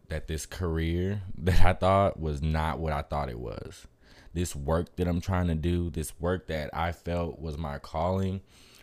that 0.09 0.29
this 0.29 0.47
career 0.47 1.23
that 1.39 1.65
I 1.65 1.73
thought 1.73 2.19
was 2.19 2.43
not 2.43 2.79
what 2.79 2.93
I 2.93 3.03
thought 3.03 3.29
it 3.29 3.39
was. 3.39 3.87
This 4.33 4.57
work 4.57 4.97
that 4.97 5.07
I'm 5.07 5.21
trying 5.21 5.47
to 5.47 5.55
do, 5.55 5.91
this 5.91 6.19
work 6.19 6.49
that 6.49 6.71
I 6.73 6.91
felt 6.93 7.41
was 7.41 7.57
my 7.57 7.79
calling, 7.79 8.41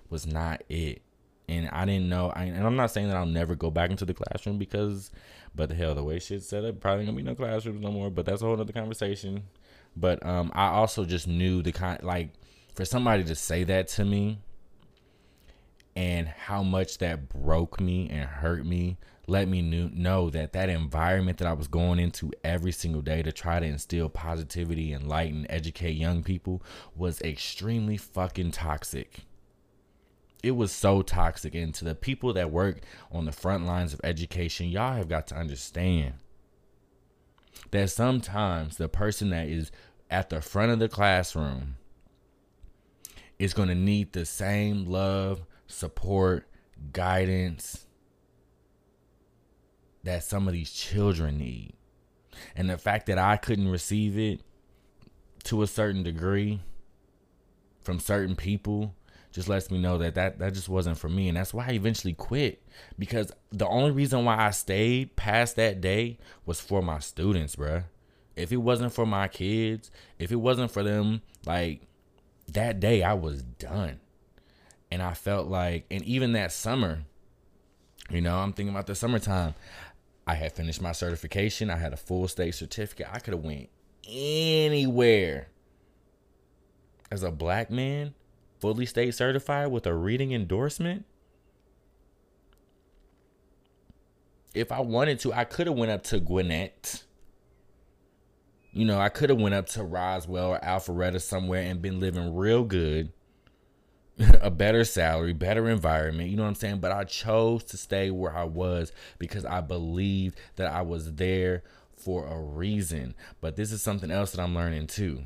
was 0.10 0.26
not 0.26 0.64
it. 0.70 1.02
And 1.50 1.68
I 1.70 1.84
didn't 1.84 2.08
know. 2.08 2.32
I, 2.34 2.46
and 2.46 2.66
I'm 2.66 2.78
not 2.78 2.92
saying 2.92 3.10
that 3.10 3.18
I'll 3.18 3.26
never 3.26 3.56
go 3.56 3.70
back 3.70 3.90
into 3.92 4.06
the 4.06 4.14
classroom 4.14 4.58
because, 4.58 5.12
but 5.54 5.68
the 5.68 5.76
hell, 5.76 5.94
the 5.94 6.04
way 6.04 6.20
shit's 6.20 6.48
set 6.48 6.64
up, 6.64 6.80
probably 6.80 7.04
gonna 7.04 7.18
be 7.18 7.24
no 7.24 7.36
classrooms 7.36 7.82
no 7.82 7.92
more. 7.92 8.10
But 8.10 8.26
that's 8.26 8.42
a 8.42 8.46
whole 8.46 8.60
other 8.60 8.72
conversation. 8.72 9.44
But 9.98 10.26
um, 10.26 10.54
I 10.56 10.68
also 10.68 11.04
just 11.04 11.28
knew 11.28 11.62
the 11.62 11.74
kind, 11.74 12.02
like, 12.02 12.30
for 12.74 12.86
somebody 12.86 13.26
to 13.26 13.36
say 13.36 13.66
that 13.66 13.90
to 13.90 14.06
me, 14.06 14.40
and 15.96 16.28
how 16.28 16.64
much 16.64 17.00
that 17.00 17.28
broke 17.30 17.82
me 17.82 18.10
and 18.10 18.28
hurt 18.28 18.66
me 18.66 18.98
let 19.28 19.48
me 19.48 19.62
know 19.62 20.30
that 20.30 20.54
that 20.54 20.70
environment 20.70 21.38
that 21.38 21.48
I 21.48 21.54
was 21.54 21.68
going 21.68 22.00
into 22.00 22.32
every 22.44 22.72
single 22.72 23.02
day 23.02 23.22
to 23.22 23.32
try 23.32 23.60
to 23.60 23.66
instill 23.66 24.10
positivity 24.10 24.94
enlighten, 24.94 25.46
educate 25.50 25.92
young 25.92 26.24
people 26.24 26.62
was 26.96 27.22
extremely 27.22 27.98
fucking 27.98 28.52
toxic. 28.52 29.20
It 30.44 30.52
was 30.52 30.72
so 30.72 31.04
toxic. 31.04 31.54
And 31.54 31.74
to 31.76 31.86
the 31.86 31.94
people 31.94 32.34
that 32.34 32.52
work 32.52 32.82
on 33.12 33.26
the 33.26 33.32
front 33.32 33.66
lines 33.66 33.94
of 33.94 34.02
education, 34.04 34.68
y'all 34.70 34.94
have 34.96 35.08
got 35.08 35.28
to 35.28 35.36
understand 35.36 36.16
that 37.70 37.92
sometimes 37.92 38.78
the 38.78 38.90
person 38.90 39.30
that 39.30 39.48
is 39.48 39.72
at 40.10 40.30
the 40.30 40.42
front 40.42 40.72
of 40.72 40.80
the 40.80 40.90
classroom 40.90 41.78
is 43.38 43.54
going 43.54 43.70
to 43.70 43.76
need 43.76 44.14
the 44.14 44.26
same 44.26 44.86
love, 44.86 45.44
support, 45.68 46.48
guidance 46.92 47.86
that 50.04 50.24
some 50.24 50.48
of 50.48 50.54
these 50.54 50.72
children 50.72 51.38
need. 51.38 51.74
And 52.56 52.70
the 52.70 52.78
fact 52.78 53.06
that 53.08 53.18
I 53.18 53.38
couldn't 53.38 53.68
receive 53.68 54.18
it 54.18 54.42
to 55.44 55.62
a 55.62 55.68
certain 55.68 56.04
degree 56.04 56.62
from 57.84 58.00
certain 58.00 58.36
people 58.36 58.96
just 59.32 59.48
lets 59.48 59.72
me 59.72 59.80
know 59.80 59.98
that, 59.98 60.16
that 60.16 60.40
that 60.40 60.54
just 60.54 60.70
wasn't 60.70 60.98
for 60.98 61.10
me 61.10 61.28
and 61.28 61.38
that's 61.38 61.54
why 61.54 61.68
I 61.68 61.72
eventually 61.72 62.14
quit 62.14 62.62
because 63.00 63.32
the 63.52 63.68
only 63.68 63.92
reason 63.92 64.26
why 64.26 64.38
I 64.38 64.52
stayed 64.52 65.16
past 65.16 65.56
that 65.56 65.82
day 65.82 66.18
was 66.46 66.60
for 66.60 66.82
my 66.82 67.00
students, 67.00 67.56
bruh. 67.56 67.86
If 68.36 68.52
it 68.52 68.58
wasn't 68.58 68.94
for 68.94 69.06
my 69.06 69.28
kids, 69.28 69.92
if 70.20 70.32
it 70.32 70.38
wasn't 70.38 70.72
for 70.72 70.84
them, 70.84 71.22
like 71.46 71.82
that 72.52 72.80
day 72.80 73.04
I 73.04 73.14
was 73.14 73.42
done. 73.44 74.00
And 74.90 75.02
I 75.02 75.14
felt 75.14 75.48
like 75.48 75.86
and 75.90 76.04
even 76.04 76.34
that 76.34 76.52
summer, 76.52 77.04
you 78.10 78.22
know, 78.22 78.38
I'm 78.38 78.52
thinking 78.52 78.74
about 78.74 78.88
the 78.88 78.96
summertime. 78.96 79.56
I 80.28 80.36
had 80.36 80.54
finished 80.54 80.82
my 80.82 80.92
certification. 80.92 81.70
I 81.70 81.78
had 81.78 81.94
a 81.94 81.98
full 81.98 82.28
state 82.28 82.56
certificate. 82.56 83.08
I 83.12 83.20
could 83.20 83.34
have 83.34 83.44
went 83.44 83.70
anywhere 84.08 85.48
as 87.12 87.24
a 87.24 87.32
black 87.32 87.70
man, 87.70 88.14
fully 88.60 88.86
state 88.86 89.14
certified 89.14 89.72
with 89.72 89.86
a 89.86 89.94
reading 89.94 90.32
endorsement. 90.32 91.06
If 94.54 94.72
I 94.72 94.82
wanted 94.82 95.20
to, 95.22 95.34
I 95.34 95.46
could 95.46 95.68
have 95.68 95.78
went 95.78 95.92
up 95.92 96.04
to 96.06 96.20
Gwinnett. 96.20 97.04
You 98.74 98.86
know, 98.86 99.00
I 99.00 99.10
could 99.10 99.30
have 99.30 99.40
went 99.40 99.56
up 99.56 99.68
to 99.70 99.84
Roswell 99.84 100.54
or 100.54 100.60
Alpharetta 100.60 101.22
somewhere 101.22 101.62
and 101.62 101.82
been 101.82 102.00
living 102.00 102.34
real 102.36 102.64
good, 102.64 103.12
a 104.20 104.52
better 104.52 104.84
salary, 104.84 105.34
better 105.34 105.70
environment. 105.70 106.30
You 106.30 106.38
know 106.38 106.44
what 106.44 106.50
I'm 106.50 106.56
saying? 106.56 106.80
But 106.80 106.92
I 106.92 107.04
chose 107.04 107.64
to 107.66 107.78
stay 107.78 108.12
where 108.12 108.36
I 108.36 108.44
was 108.44 108.92
because 109.20 109.46
I 109.46 109.62
believed 109.62 110.38
that 110.56 110.72
I 110.72 110.82
was 110.82 111.16
there 111.16 111.64
for 111.96 112.26
a 112.28 112.40
reason. 112.40 113.16
But 113.40 113.56
this 113.56 113.72
is 113.72 113.82
something 113.82 114.12
else 114.12 114.32
that 114.32 114.42
I'm 114.42 114.56
learning 114.56 114.88
too. 114.88 115.24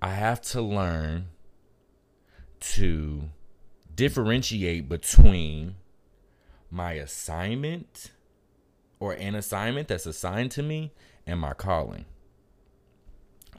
I 0.00 0.10
have 0.10 0.40
to 0.42 0.60
learn 0.60 1.28
to 2.60 3.30
differentiate 3.94 4.88
between 4.88 5.76
my 6.70 6.92
assignment 6.92 8.12
or 9.00 9.12
an 9.12 9.34
assignment 9.34 9.88
that's 9.88 10.06
assigned 10.06 10.50
to 10.52 10.62
me 10.62 10.92
and 11.26 11.40
my 11.40 11.52
calling. 11.52 12.04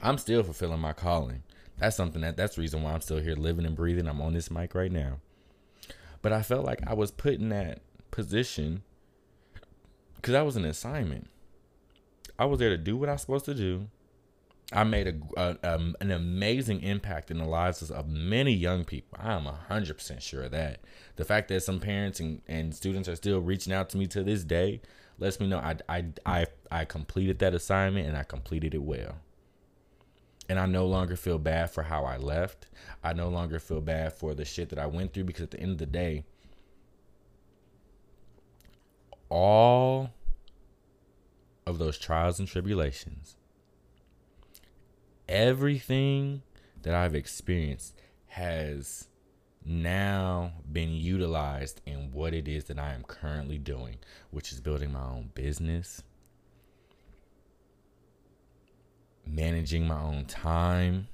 I'm 0.02 0.18
still 0.18 0.42
fulfilling 0.42 0.80
my 0.80 0.92
calling. 0.92 1.42
That's 1.80 1.96
something 1.96 2.20
that 2.20 2.36
that's 2.36 2.56
the 2.56 2.60
reason 2.60 2.82
why 2.82 2.92
I'm 2.92 3.00
still 3.00 3.18
here 3.18 3.34
living 3.34 3.64
and 3.64 3.74
breathing. 3.74 4.06
I'm 4.06 4.20
on 4.20 4.34
this 4.34 4.50
mic 4.50 4.74
right 4.74 4.92
now. 4.92 5.18
But 6.22 6.32
I 6.32 6.42
felt 6.42 6.66
like 6.66 6.86
I 6.86 6.92
was 6.92 7.10
put 7.10 7.34
in 7.34 7.48
that 7.48 7.80
position 8.10 8.82
because 10.16 10.32
that 10.32 10.44
was 10.44 10.56
an 10.56 10.66
assignment. 10.66 11.30
I 12.38 12.44
was 12.44 12.58
there 12.58 12.68
to 12.68 12.76
do 12.76 12.96
what 12.96 13.08
I 13.08 13.12
was 13.12 13.22
supposed 13.22 13.46
to 13.46 13.54
do. 13.54 13.88
I 14.72 14.84
made 14.84 15.08
a, 15.08 15.14
a, 15.40 15.56
a, 15.62 15.92
an 16.00 16.10
amazing 16.10 16.82
impact 16.82 17.30
in 17.30 17.38
the 17.38 17.44
lives 17.44 17.90
of 17.90 18.08
many 18.08 18.52
young 18.52 18.84
people. 18.84 19.18
I 19.20 19.32
am 19.32 19.46
hundred 19.46 19.94
percent 19.94 20.22
sure 20.22 20.44
of 20.44 20.52
that. 20.52 20.80
The 21.16 21.24
fact 21.24 21.48
that 21.48 21.62
some 21.62 21.80
parents 21.80 22.20
and, 22.20 22.42
and 22.46 22.74
students 22.74 23.08
are 23.08 23.16
still 23.16 23.40
reaching 23.40 23.72
out 23.72 23.88
to 23.90 23.96
me 23.96 24.06
to 24.08 24.22
this 24.22 24.44
day 24.44 24.82
lets 25.18 25.40
me 25.40 25.48
know 25.48 25.58
I, 25.58 25.76
I 25.88 26.04
I 26.26 26.46
I 26.70 26.84
completed 26.84 27.38
that 27.38 27.54
assignment 27.54 28.06
and 28.06 28.16
I 28.16 28.22
completed 28.22 28.74
it 28.74 28.82
well. 28.82 29.16
And 30.50 30.58
I 30.58 30.66
no 30.66 30.84
longer 30.84 31.14
feel 31.14 31.38
bad 31.38 31.70
for 31.70 31.84
how 31.84 32.04
I 32.04 32.16
left. 32.16 32.66
I 33.04 33.12
no 33.12 33.28
longer 33.28 33.60
feel 33.60 33.80
bad 33.80 34.12
for 34.12 34.34
the 34.34 34.44
shit 34.44 34.68
that 34.70 34.78
I 34.80 34.86
went 34.86 35.12
through 35.12 35.24
because 35.24 35.44
at 35.44 35.52
the 35.52 35.60
end 35.60 35.72
of 35.72 35.78
the 35.78 35.86
day, 35.86 36.24
all 39.28 40.10
of 41.66 41.78
those 41.78 41.96
trials 41.96 42.40
and 42.40 42.48
tribulations 42.48 43.36
everything 45.30 46.42
that 46.82 46.92
I've 46.92 47.14
experienced 47.14 47.94
has 48.26 49.06
now 49.64 50.52
been 50.70 50.90
utilized 50.90 51.80
in 51.86 52.10
what 52.12 52.34
it 52.34 52.48
is 52.48 52.64
that 52.64 52.78
I 52.78 52.92
am 52.94 53.04
currently 53.04 53.56
doing, 53.56 53.98
which 54.30 54.52
is 54.52 54.60
building 54.60 54.92
my 54.92 55.02
own 55.02 55.30
business, 55.34 56.02
managing 59.32 59.86
my 59.86 60.00
own 60.00 60.24
time, 60.26 61.08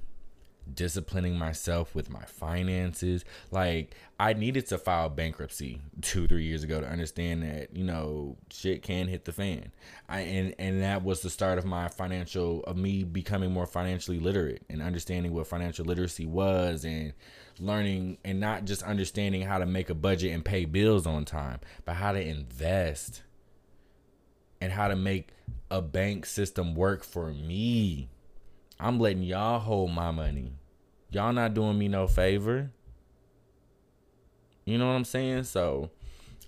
disciplining 0.72 1.38
myself 1.38 1.94
with 1.94 2.11
my 2.11 2.24
finances. 2.24 3.24
Like 3.50 3.94
I 4.18 4.33
needed 4.33 4.66
to 4.68 4.79
file 4.79 5.09
bankruptcy 5.09 5.81
two, 6.00 6.26
three 6.26 6.44
years 6.44 6.64
ago 6.64 6.81
to 6.81 6.88
understand 6.88 7.42
that, 7.42 7.74
you 7.76 7.85
know, 7.85 8.37
shit 8.50 8.83
can 8.83 9.09
hit 9.09 9.24
the 9.24 9.33
fan. 9.33 9.72
I 10.09 10.20
and 10.20 10.55
and 10.59 10.83
that 10.83 11.05
was 11.05 11.20
the 11.20 11.31
start 11.31 11.59
of 11.59 11.64
my 11.64 11.88
financial 11.88 12.62
of 12.64 12.76
me 12.76 13.05
becoming 13.05 13.52
more 13.52 13.66
financially 13.66 14.18
literate 14.18 14.62
and 14.68 14.83
understanding 14.83 15.33
what 15.33 15.46
financial 15.46 15.85
literacy 15.85 16.26
was 16.26 16.85
and 16.85 17.12
learning 17.59 18.18
and 18.24 18.40
not 18.40 18.64
just 18.64 18.83
understanding 18.83 19.42
how 19.42 19.59
to 19.59 19.66
make 19.66 19.88
a 19.90 19.94
budget 19.94 20.33
and 20.33 20.44
pay 20.44 20.64
bills 20.64 21.07
on 21.07 21.24
time, 21.24 21.61
but 21.85 21.94
how 21.94 22.12
to 22.12 22.20
invest 22.20 23.22
and 24.66 24.72
how 24.72 24.88
to 24.88 24.96
make 24.96 25.29
a 25.70 25.81
bank 25.81 26.26
system 26.26 26.74
work 26.74 27.05
for 27.05 27.33
me 27.33 28.09
I'm 28.79 28.98
letting 29.00 29.22
y'all 29.22 29.59
hold 29.59 29.90
my 29.90 30.11
money. 30.11 30.52
Y'all 31.11 31.33
not 31.33 31.55
doing 31.55 31.79
me 31.79 31.88
no 31.88 32.07
favor. 32.07 32.70
You 34.64 34.79
know 34.79 34.87
what 34.87 34.94
I'm 34.94 35.05
saying? 35.05 35.44
So, 35.44 35.90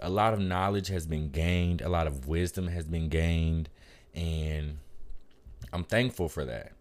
a 0.00 0.10
lot 0.10 0.34
of 0.34 0.40
knowledge 0.40 0.88
has 0.88 1.06
been 1.06 1.30
gained, 1.30 1.80
a 1.80 1.88
lot 1.88 2.06
of 2.06 2.28
wisdom 2.28 2.68
has 2.68 2.86
been 2.86 3.08
gained, 3.08 3.68
and 4.14 4.78
I'm 5.72 5.84
thankful 5.84 6.28
for 6.28 6.44
that. 6.44 6.72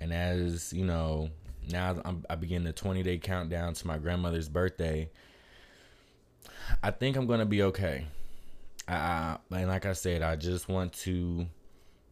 And 0.00 0.12
as 0.12 0.72
you 0.72 0.84
know, 0.84 1.30
now 1.68 2.00
I'm, 2.04 2.24
I 2.30 2.36
begin 2.36 2.64
the 2.64 2.72
20 2.72 3.02
day 3.02 3.18
countdown 3.18 3.74
to 3.74 3.86
my 3.86 3.98
grandmother's 3.98 4.48
birthday. 4.48 5.10
I 6.82 6.90
think 6.90 7.16
I'm 7.16 7.26
gonna 7.26 7.46
be 7.46 7.62
okay. 7.64 8.06
I, 8.86 9.38
and 9.50 9.68
like 9.68 9.86
I 9.86 9.92
said, 9.92 10.22
I 10.22 10.36
just 10.36 10.68
want 10.68 10.92
to 11.04 11.46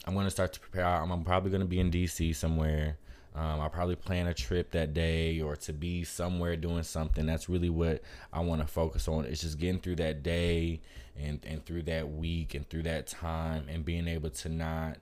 I'm 0.05 0.15
gonna 0.15 0.31
start 0.31 0.53
to 0.55 0.61
prepare. 0.61 0.85
I'm 0.85 1.25
probably 1.25 1.51
gonna 1.51 1.65
be 1.65 1.81
in 1.81 1.91
DC 1.91 2.35
somewhere. 2.35 2.99
Um, 3.35 3.61
I'll 3.61 3.71
probably 3.71 3.97
plan 3.97 4.27
a 4.27 4.35
trip 4.35 4.73
that 4.73 4.93
day 4.93 5.41
or 5.41 5.57
to 5.57 5.73
be 5.73 6.05
somewhere 6.05 6.55
doing 6.55 6.83
something. 6.83 7.25
That's 7.25 7.49
really 7.49 7.71
what 7.71 8.03
I 8.31 8.41
want 8.41 8.61
to 8.61 8.67
focus 8.67 9.09
on. 9.09 9.25
It's 9.25 9.41
just 9.41 9.59
getting 9.59 9.81
through 9.81 9.97
that 9.97 10.23
day 10.23 10.81
and 11.17 11.41
and 11.47 11.65
through 11.65 11.83
that 11.85 12.11
week 12.11 12.55
and 12.55 12.69
through 12.69 12.83
that 12.85 13.07
time 13.07 13.67
and 13.69 13.85
being 13.85 14.09
able 14.09 14.31
to 14.31 14.49
not 14.49 14.99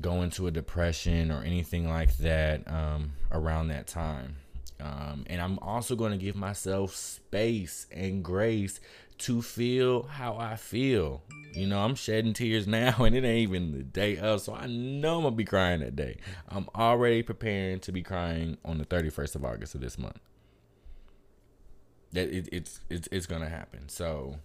go 0.00 0.22
into 0.22 0.46
a 0.46 0.50
depression 0.50 1.30
or 1.30 1.42
anything 1.42 1.88
like 1.88 2.16
that 2.18 2.66
um, 2.68 3.12
around 3.30 3.68
that 3.68 3.86
time. 3.86 4.36
Um, 4.80 5.24
and 5.28 5.40
I'm 5.40 5.58
also 5.60 5.94
going 5.94 6.12
to 6.12 6.18
give 6.18 6.34
myself 6.34 6.94
space 6.94 7.86
and 7.92 8.24
grace 8.24 8.80
to 9.18 9.42
feel 9.42 10.04
how 10.04 10.36
I 10.36 10.56
feel. 10.56 11.22
You 11.54 11.66
know, 11.66 11.80
I'm 11.84 11.94
shedding 11.94 12.32
tears 12.32 12.66
now, 12.66 13.04
and 13.04 13.14
it 13.14 13.24
ain't 13.24 13.50
even 13.50 13.72
the 13.72 13.82
day 13.82 14.16
of, 14.16 14.40
so 14.40 14.54
I 14.54 14.66
know 14.66 15.18
I'm 15.18 15.22
gonna 15.24 15.36
be 15.36 15.44
crying 15.44 15.80
that 15.80 15.96
day. 15.96 16.18
I'm 16.48 16.68
already 16.74 17.22
preparing 17.22 17.80
to 17.80 17.92
be 17.92 18.02
crying 18.02 18.58
on 18.64 18.78
the 18.78 18.84
31st 18.84 19.36
of 19.36 19.44
August 19.44 19.74
of 19.74 19.80
this 19.80 19.98
month. 19.98 20.18
That 22.12 22.28
it, 22.28 22.48
it's 22.52 22.80
it's 22.90 23.08
it's 23.10 23.26
gonna 23.26 23.48
happen. 23.48 23.88
So 23.88 24.36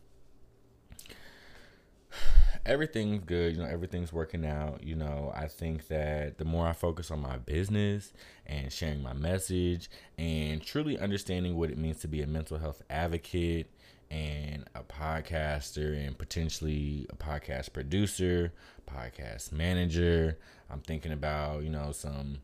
everything's 2.65 3.23
good. 3.25 3.55
You 3.55 3.61
know, 3.61 3.67
everything's 3.67 4.13
working 4.13 4.45
out. 4.45 4.83
You 4.83 4.95
know, 4.95 5.33
I 5.35 5.47
think 5.47 5.87
that 5.87 6.37
the 6.37 6.45
more 6.45 6.67
I 6.67 6.73
focus 6.73 7.11
on 7.11 7.19
my 7.19 7.37
business 7.37 8.13
and 8.45 8.71
sharing 8.71 9.01
my 9.01 9.13
message 9.13 9.89
and 10.17 10.61
truly 10.61 10.97
understanding 10.97 11.57
what 11.57 11.69
it 11.69 11.77
means 11.77 11.99
to 11.99 12.07
be 12.07 12.21
a 12.21 12.27
mental 12.27 12.57
health 12.57 12.81
advocate 12.89 13.69
and 14.09 14.65
a 14.75 14.83
podcaster 14.83 16.05
and 16.05 16.17
potentially 16.17 17.07
a 17.09 17.15
podcast 17.15 17.73
producer, 17.73 18.53
podcast 18.89 19.51
manager. 19.51 20.37
I'm 20.69 20.81
thinking 20.81 21.11
about, 21.11 21.63
you 21.63 21.69
know, 21.69 21.91
some 21.91 22.39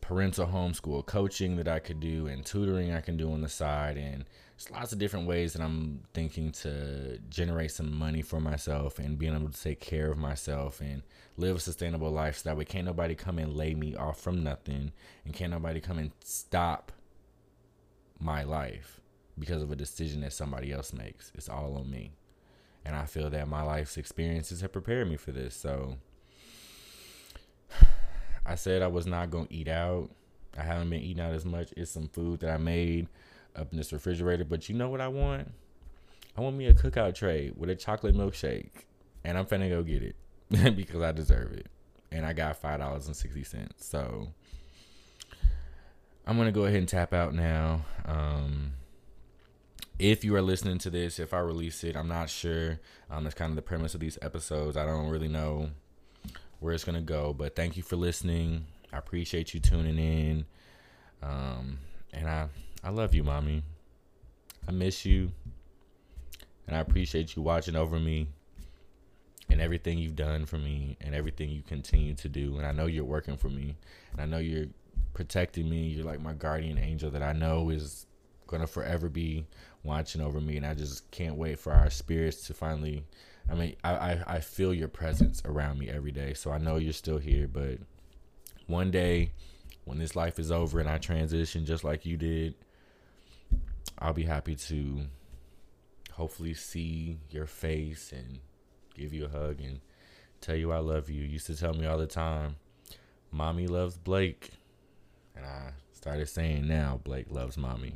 parental 0.00 0.46
homeschool 0.46 1.04
coaching 1.04 1.56
that 1.56 1.68
I 1.68 1.80
could 1.80 2.00
do 2.00 2.28
and 2.28 2.44
tutoring 2.44 2.92
I 2.92 3.00
can 3.02 3.16
do 3.16 3.30
on 3.30 3.42
the 3.42 3.48
side 3.48 3.98
and 3.98 4.24
there's 4.56 4.70
lots 4.70 4.92
of 4.92 4.98
different 4.98 5.28
ways 5.28 5.52
that 5.52 5.62
I'm 5.62 6.00
thinking 6.14 6.50
to 6.52 7.18
generate 7.28 7.72
some 7.72 7.94
money 7.94 8.22
for 8.22 8.40
myself 8.40 8.98
and 8.98 9.18
being 9.18 9.34
able 9.34 9.50
to 9.50 9.62
take 9.62 9.80
care 9.80 10.10
of 10.10 10.16
myself 10.16 10.80
and 10.80 11.02
live 11.36 11.56
a 11.56 11.60
sustainable 11.60 12.10
life 12.10 12.38
so 12.38 12.48
that 12.48 12.56
way 12.56 12.64
can't 12.64 12.86
nobody 12.86 13.14
come 13.14 13.38
and 13.38 13.54
lay 13.54 13.74
me 13.74 13.94
off 13.94 14.18
from 14.18 14.42
nothing 14.42 14.92
and 15.26 15.34
can't 15.34 15.52
nobody 15.52 15.78
come 15.78 15.98
and 15.98 16.10
stop 16.24 16.90
my 18.18 18.42
life 18.42 18.98
because 19.38 19.62
of 19.62 19.70
a 19.70 19.76
decision 19.76 20.20
that 20.22 20.32
somebody 20.32 20.72
else 20.72 20.92
makes. 20.92 21.32
It's 21.34 21.48
all 21.48 21.76
on 21.76 21.90
me. 21.90 22.12
And 22.84 22.96
I 22.96 23.04
feel 23.04 23.30
that 23.30 23.48
my 23.48 23.62
life's 23.62 23.96
experiences 23.96 24.60
have 24.60 24.72
prepared 24.72 25.08
me 25.08 25.16
for 25.16 25.32
this. 25.32 25.54
So 25.54 25.96
I 28.46 28.54
said 28.54 28.82
I 28.82 28.86
was 28.86 29.06
not 29.06 29.30
going 29.30 29.48
to 29.48 29.54
eat 29.54 29.68
out 29.68 30.10
I 30.58 30.62
haven't 30.62 30.90
been 30.90 31.00
eating 31.00 31.22
out 31.22 31.32
as 31.32 31.44
much. 31.44 31.72
It's 31.76 31.90
some 31.90 32.08
food 32.08 32.40
that 32.40 32.50
I 32.50 32.56
made 32.56 33.06
up 33.54 33.70
in 33.70 33.78
this 33.78 33.92
refrigerator. 33.92 34.44
But 34.44 34.68
you 34.68 34.74
know 34.74 34.88
what 34.88 35.00
I 35.00 35.08
want? 35.08 35.52
I 36.36 36.40
want 36.40 36.56
me 36.56 36.66
a 36.66 36.74
cookout 36.74 37.14
tray 37.14 37.52
with 37.56 37.70
a 37.70 37.76
chocolate 37.76 38.16
milkshake. 38.16 38.84
And 39.24 39.38
I'm 39.38 39.46
finna 39.46 39.68
go 39.68 39.82
get 39.82 40.02
it 40.02 40.16
because 40.76 41.00
I 41.00 41.12
deserve 41.12 41.52
it. 41.52 41.66
And 42.10 42.26
I 42.26 42.32
got 42.32 42.56
five 42.56 42.80
dollars 42.80 43.06
and 43.06 43.16
sixty 43.16 43.44
cents. 43.44 43.86
So 43.86 44.28
I'm 46.26 46.36
gonna 46.36 46.52
go 46.52 46.64
ahead 46.64 46.78
and 46.78 46.88
tap 46.88 47.12
out 47.12 47.34
now. 47.34 47.82
Um 48.04 48.72
if 49.98 50.24
you 50.24 50.34
are 50.36 50.42
listening 50.42 50.78
to 50.78 50.90
this, 50.90 51.18
if 51.18 51.34
I 51.34 51.40
release 51.40 51.82
it, 51.84 51.96
I'm 51.96 52.08
not 52.08 52.30
sure. 52.30 52.78
Um, 53.10 53.24
that's 53.24 53.34
kind 53.34 53.50
of 53.50 53.56
the 53.56 53.62
premise 53.62 53.94
of 53.94 54.00
these 54.00 54.18
episodes. 54.22 54.76
I 54.76 54.86
don't 54.86 55.08
really 55.08 55.28
know 55.28 55.70
where 56.60 56.74
it's 56.74 56.84
gonna 56.84 57.00
go, 57.00 57.32
but 57.32 57.56
thank 57.56 57.76
you 57.76 57.82
for 57.82 57.96
listening. 57.96 58.66
I 58.92 58.98
appreciate 58.98 59.54
you 59.54 59.60
tuning 59.60 59.98
in. 59.98 60.46
Um, 61.22 61.78
and 62.12 62.28
I 62.28 62.48
I 62.82 62.90
love 62.90 63.14
you, 63.14 63.24
mommy. 63.24 63.62
I 64.66 64.70
miss 64.70 65.04
you. 65.04 65.32
And 66.66 66.76
I 66.76 66.80
appreciate 66.80 67.34
you 67.34 67.42
watching 67.42 67.76
over 67.76 67.98
me 67.98 68.28
and 69.48 69.60
everything 69.60 69.98
you've 69.98 70.16
done 70.16 70.44
for 70.44 70.58
me 70.58 70.96
and 71.00 71.14
everything 71.14 71.48
you 71.48 71.62
continue 71.62 72.14
to 72.14 72.28
do. 72.28 72.58
And 72.58 72.66
I 72.66 72.72
know 72.72 72.86
you're 72.86 73.04
working 73.04 73.38
for 73.38 73.48
me. 73.48 73.76
And 74.12 74.20
I 74.20 74.26
know 74.26 74.38
you're 74.38 74.66
protecting 75.14 75.68
me. 75.68 75.88
You're 75.88 76.04
like 76.04 76.20
my 76.20 76.34
guardian 76.34 76.76
angel 76.76 77.10
that 77.10 77.22
I 77.22 77.32
know 77.32 77.70
is 77.70 78.06
going 78.46 78.60
to 78.60 78.66
forever 78.66 79.08
be 79.08 79.46
watching 79.88 80.20
over 80.20 80.40
me. 80.40 80.56
And 80.56 80.66
I 80.66 80.74
just 80.74 81.10
can't 81.10 81.36
wait 81.36 81.58
for 81.58 81.72
our 81.72 81.90
spirits 81.90 82.46
to 82.46 82.54
finally. 82.54 83.04
I 83.50 83.54
mean, 83.54 83.74
I, 83.82 83.90
I, 83.90 84.24
I 84.26 84.40
feel 84.40 84.72
your 84.72 84.88
presence 84.88 85.42
around 85.44 85.78
me 85.78 85.88
every 85.88 86.12
day. 86.12 86.34
So 86.34 86.52
I 86.52 86.58
know 86.58 86.76
you're 86.76 86.92
still 86.92 87.18
here. 87.18 87.48
But 87.48 87.78
one 88.66 88.90
day, 88.90 89.32
when 89.84 89.98
this 89.98 90.14
life 90.14 90.38
is 90.38 90.52
over 90.52 90.78
and 90.78 90.88
I 90.88 90.98
transition 90.98 91.64
just 91.64 91.82
like 91.82 92.04
you 92.04 92.16
did, 92.16 92.54
I'll 93.98 94.12
be 94.12 94.24
happy 94.24 94.54
to 94.54 95.06
hopefully 96.12 96.54
see 96.54 97.18
your 97.30 97.46
face 97.46 98.12
and 98.12 98.40
give 98.94 99.14
you 99.14 99.24
a 99.24 99.28
hug 99.28 99.60
and 99.60 99.80
tell 100.40 100.56
you 100.56 100.72
I 100.72 100.78
love 100.78 101.08
you. 101.08 101.22
You 101.22 101.28
used 101.28 101.46
to 101.46 101.56
tell 101.56 101.72
me 101.72 101.86
all 101.86 101.98
the 101.98 102.06
time, 102.06 102.56
Mommy 103.30 103.66
loves 103.66 103.96
Blake. 103.96 104.50
And 105.34 105.46
I 105.46 105.72
started 105.92 106.28
saying 106.28 106.68
now, 106.68 107.00
Blake 107.02 107.30
loves 107.30 107.56
Mommy. 107.56 107.94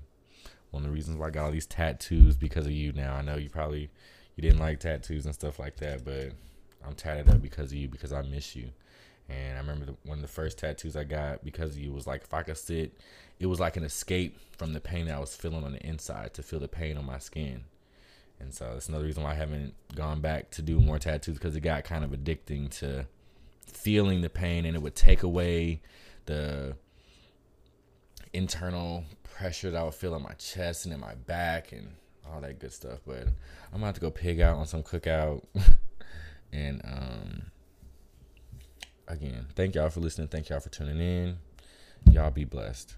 One 0.73 0.83
of 0.83 0.89
the 0.89 0.95
reasons 0.95 1.17
why 1.17 1.29
I 1.29 1.31
got 1.31 1.45
all 1.45 1.51
these 1.53 1.67
tattoos 1.67 2.37
because 2.37 2.67
of 2.67 2.73
you 2.73 2.93
now. 2.93 3.15
I 3.15 3.23
know 3.23 3.37
you 3.37 3.49
probably 3.49 3.91
you 4.37 4.43
didn't 4.43 4.59
like 4.59 4.81
tattoos 4.81 5.27
and 5.27 5.35
stuff 5.35 5.59
like 5.59 5.77
that, 5.77 6.05
but 6.05 6.33
I'm 6.85 6.95
tatted 6.95 7.29
up 7.29 7.41
because 7.41 7.71
of 7.71 7.79
you 7.79 7.89
because 7.89 8.13
I 8.13 8.23
miss 8.23 8.57
you. 8.57 8.71
And 9.29 9.57
I 9.57 9.61
remember 9.61 9.87
the, 9.87 9.97
one 10.05 10.19
of 10.19 10.23
the 10.23 10.29
first 10.29 10.59
tattoos 10.59 10.97
I 10.97 11.05
got 11.05 11.45
because 11.45 11.73
of 11.73 11.79
you 11.79 11.93
was 11.93 12.07
like 12.07 12.25
if 12.25 12.35
I 12.35 12.43
could 12.43 12.57
sit, 12.59 12.99
it 13.39 13.47
was 13.47 13.61
like 13.61 13.77
an 13.77 13.85
escape 13.85 14.39
from 14.57 14.73
the 14.73 14.81
pain 14.81 15.07
that 15.07 15.17
I 15.17 15.21
was 15.21 15.37
feeling 15.37 15.65
on 15.65 15.73
the 15.73 15.87
inside 15.87 16.35
to 16.35 16.43
feel 16.43 16.59
the 16.59 16.69
pain 16.69 16.97
on 16.97 17.07
my 17.07 17.19
skin. 17.19 17.65
And 18.41 18.53
so 18.53 18.71
that's 18.73 18.89
another 18.89 19.05
reason 19.05 19.23
why 19.23 19.33
I 19.33 19.35
haven't 19.35 19.75
gone 19.95 20.21
back 20.21 20.51
to 20.53 20.63
do 20.63 20.81
more 20.81 20.99
tattoos 20.99 21.37
because 21.37 21.55
it 21.55 21.61
got 21.61 21.85
kind 21.85 22.03
of 22.03 22.11
addicting 22.11 22.71
to 22.79 23.07
feeling 23.67 24.21
the 24.21 24.31
pain 24.31 24.65
and 24.65 24.75
it 24.75 24.83
would 24.83 24.97
take 24.97 25.23
away 25.23 25.81
the 26.27 26.77
internal 28.33 29.05
pressure 29.23 29.71
that 29.71 29.81
I 29.81 29.85
would 29.85 29.95
feel 29.95 30.14
on 30.14 30.23
my 30.23 30.33
chest 30.35 30.85
and 30.85 30.95
in 30.95 31.01
my 31.01 31.14
back 31.14 31.73
and 31.73 31.95
all 32.31 32.40
that 32.40 32.59
good 32.59 32.73
stuff. 32.73 33.01
But 33.07 33.29
I'm 33.73 33.81
have 33.81 33.95
to 33.95 34.01
go 34.01 34.11
pig 34.11 34.40
out 34.40 34.57
on 34.57 34.66
some 34.66 34.83
cookout. 34.83 35.42
and 36.53 36.81
um 36.85 37.42
again, 39.09 39.47
thank 39.55 39.75
y'all 39.75 39.90
for 39.90 40.01
listening. 40.01 40.29
Thank 40.29 40.49
y'all 40.49 40.61
for 40.61 40.71
tuning 40.71 41.01
in. 41.01 41.38
Y'all 42.11 42.31
be 42.31 42.45
blessed. 42.45 42.97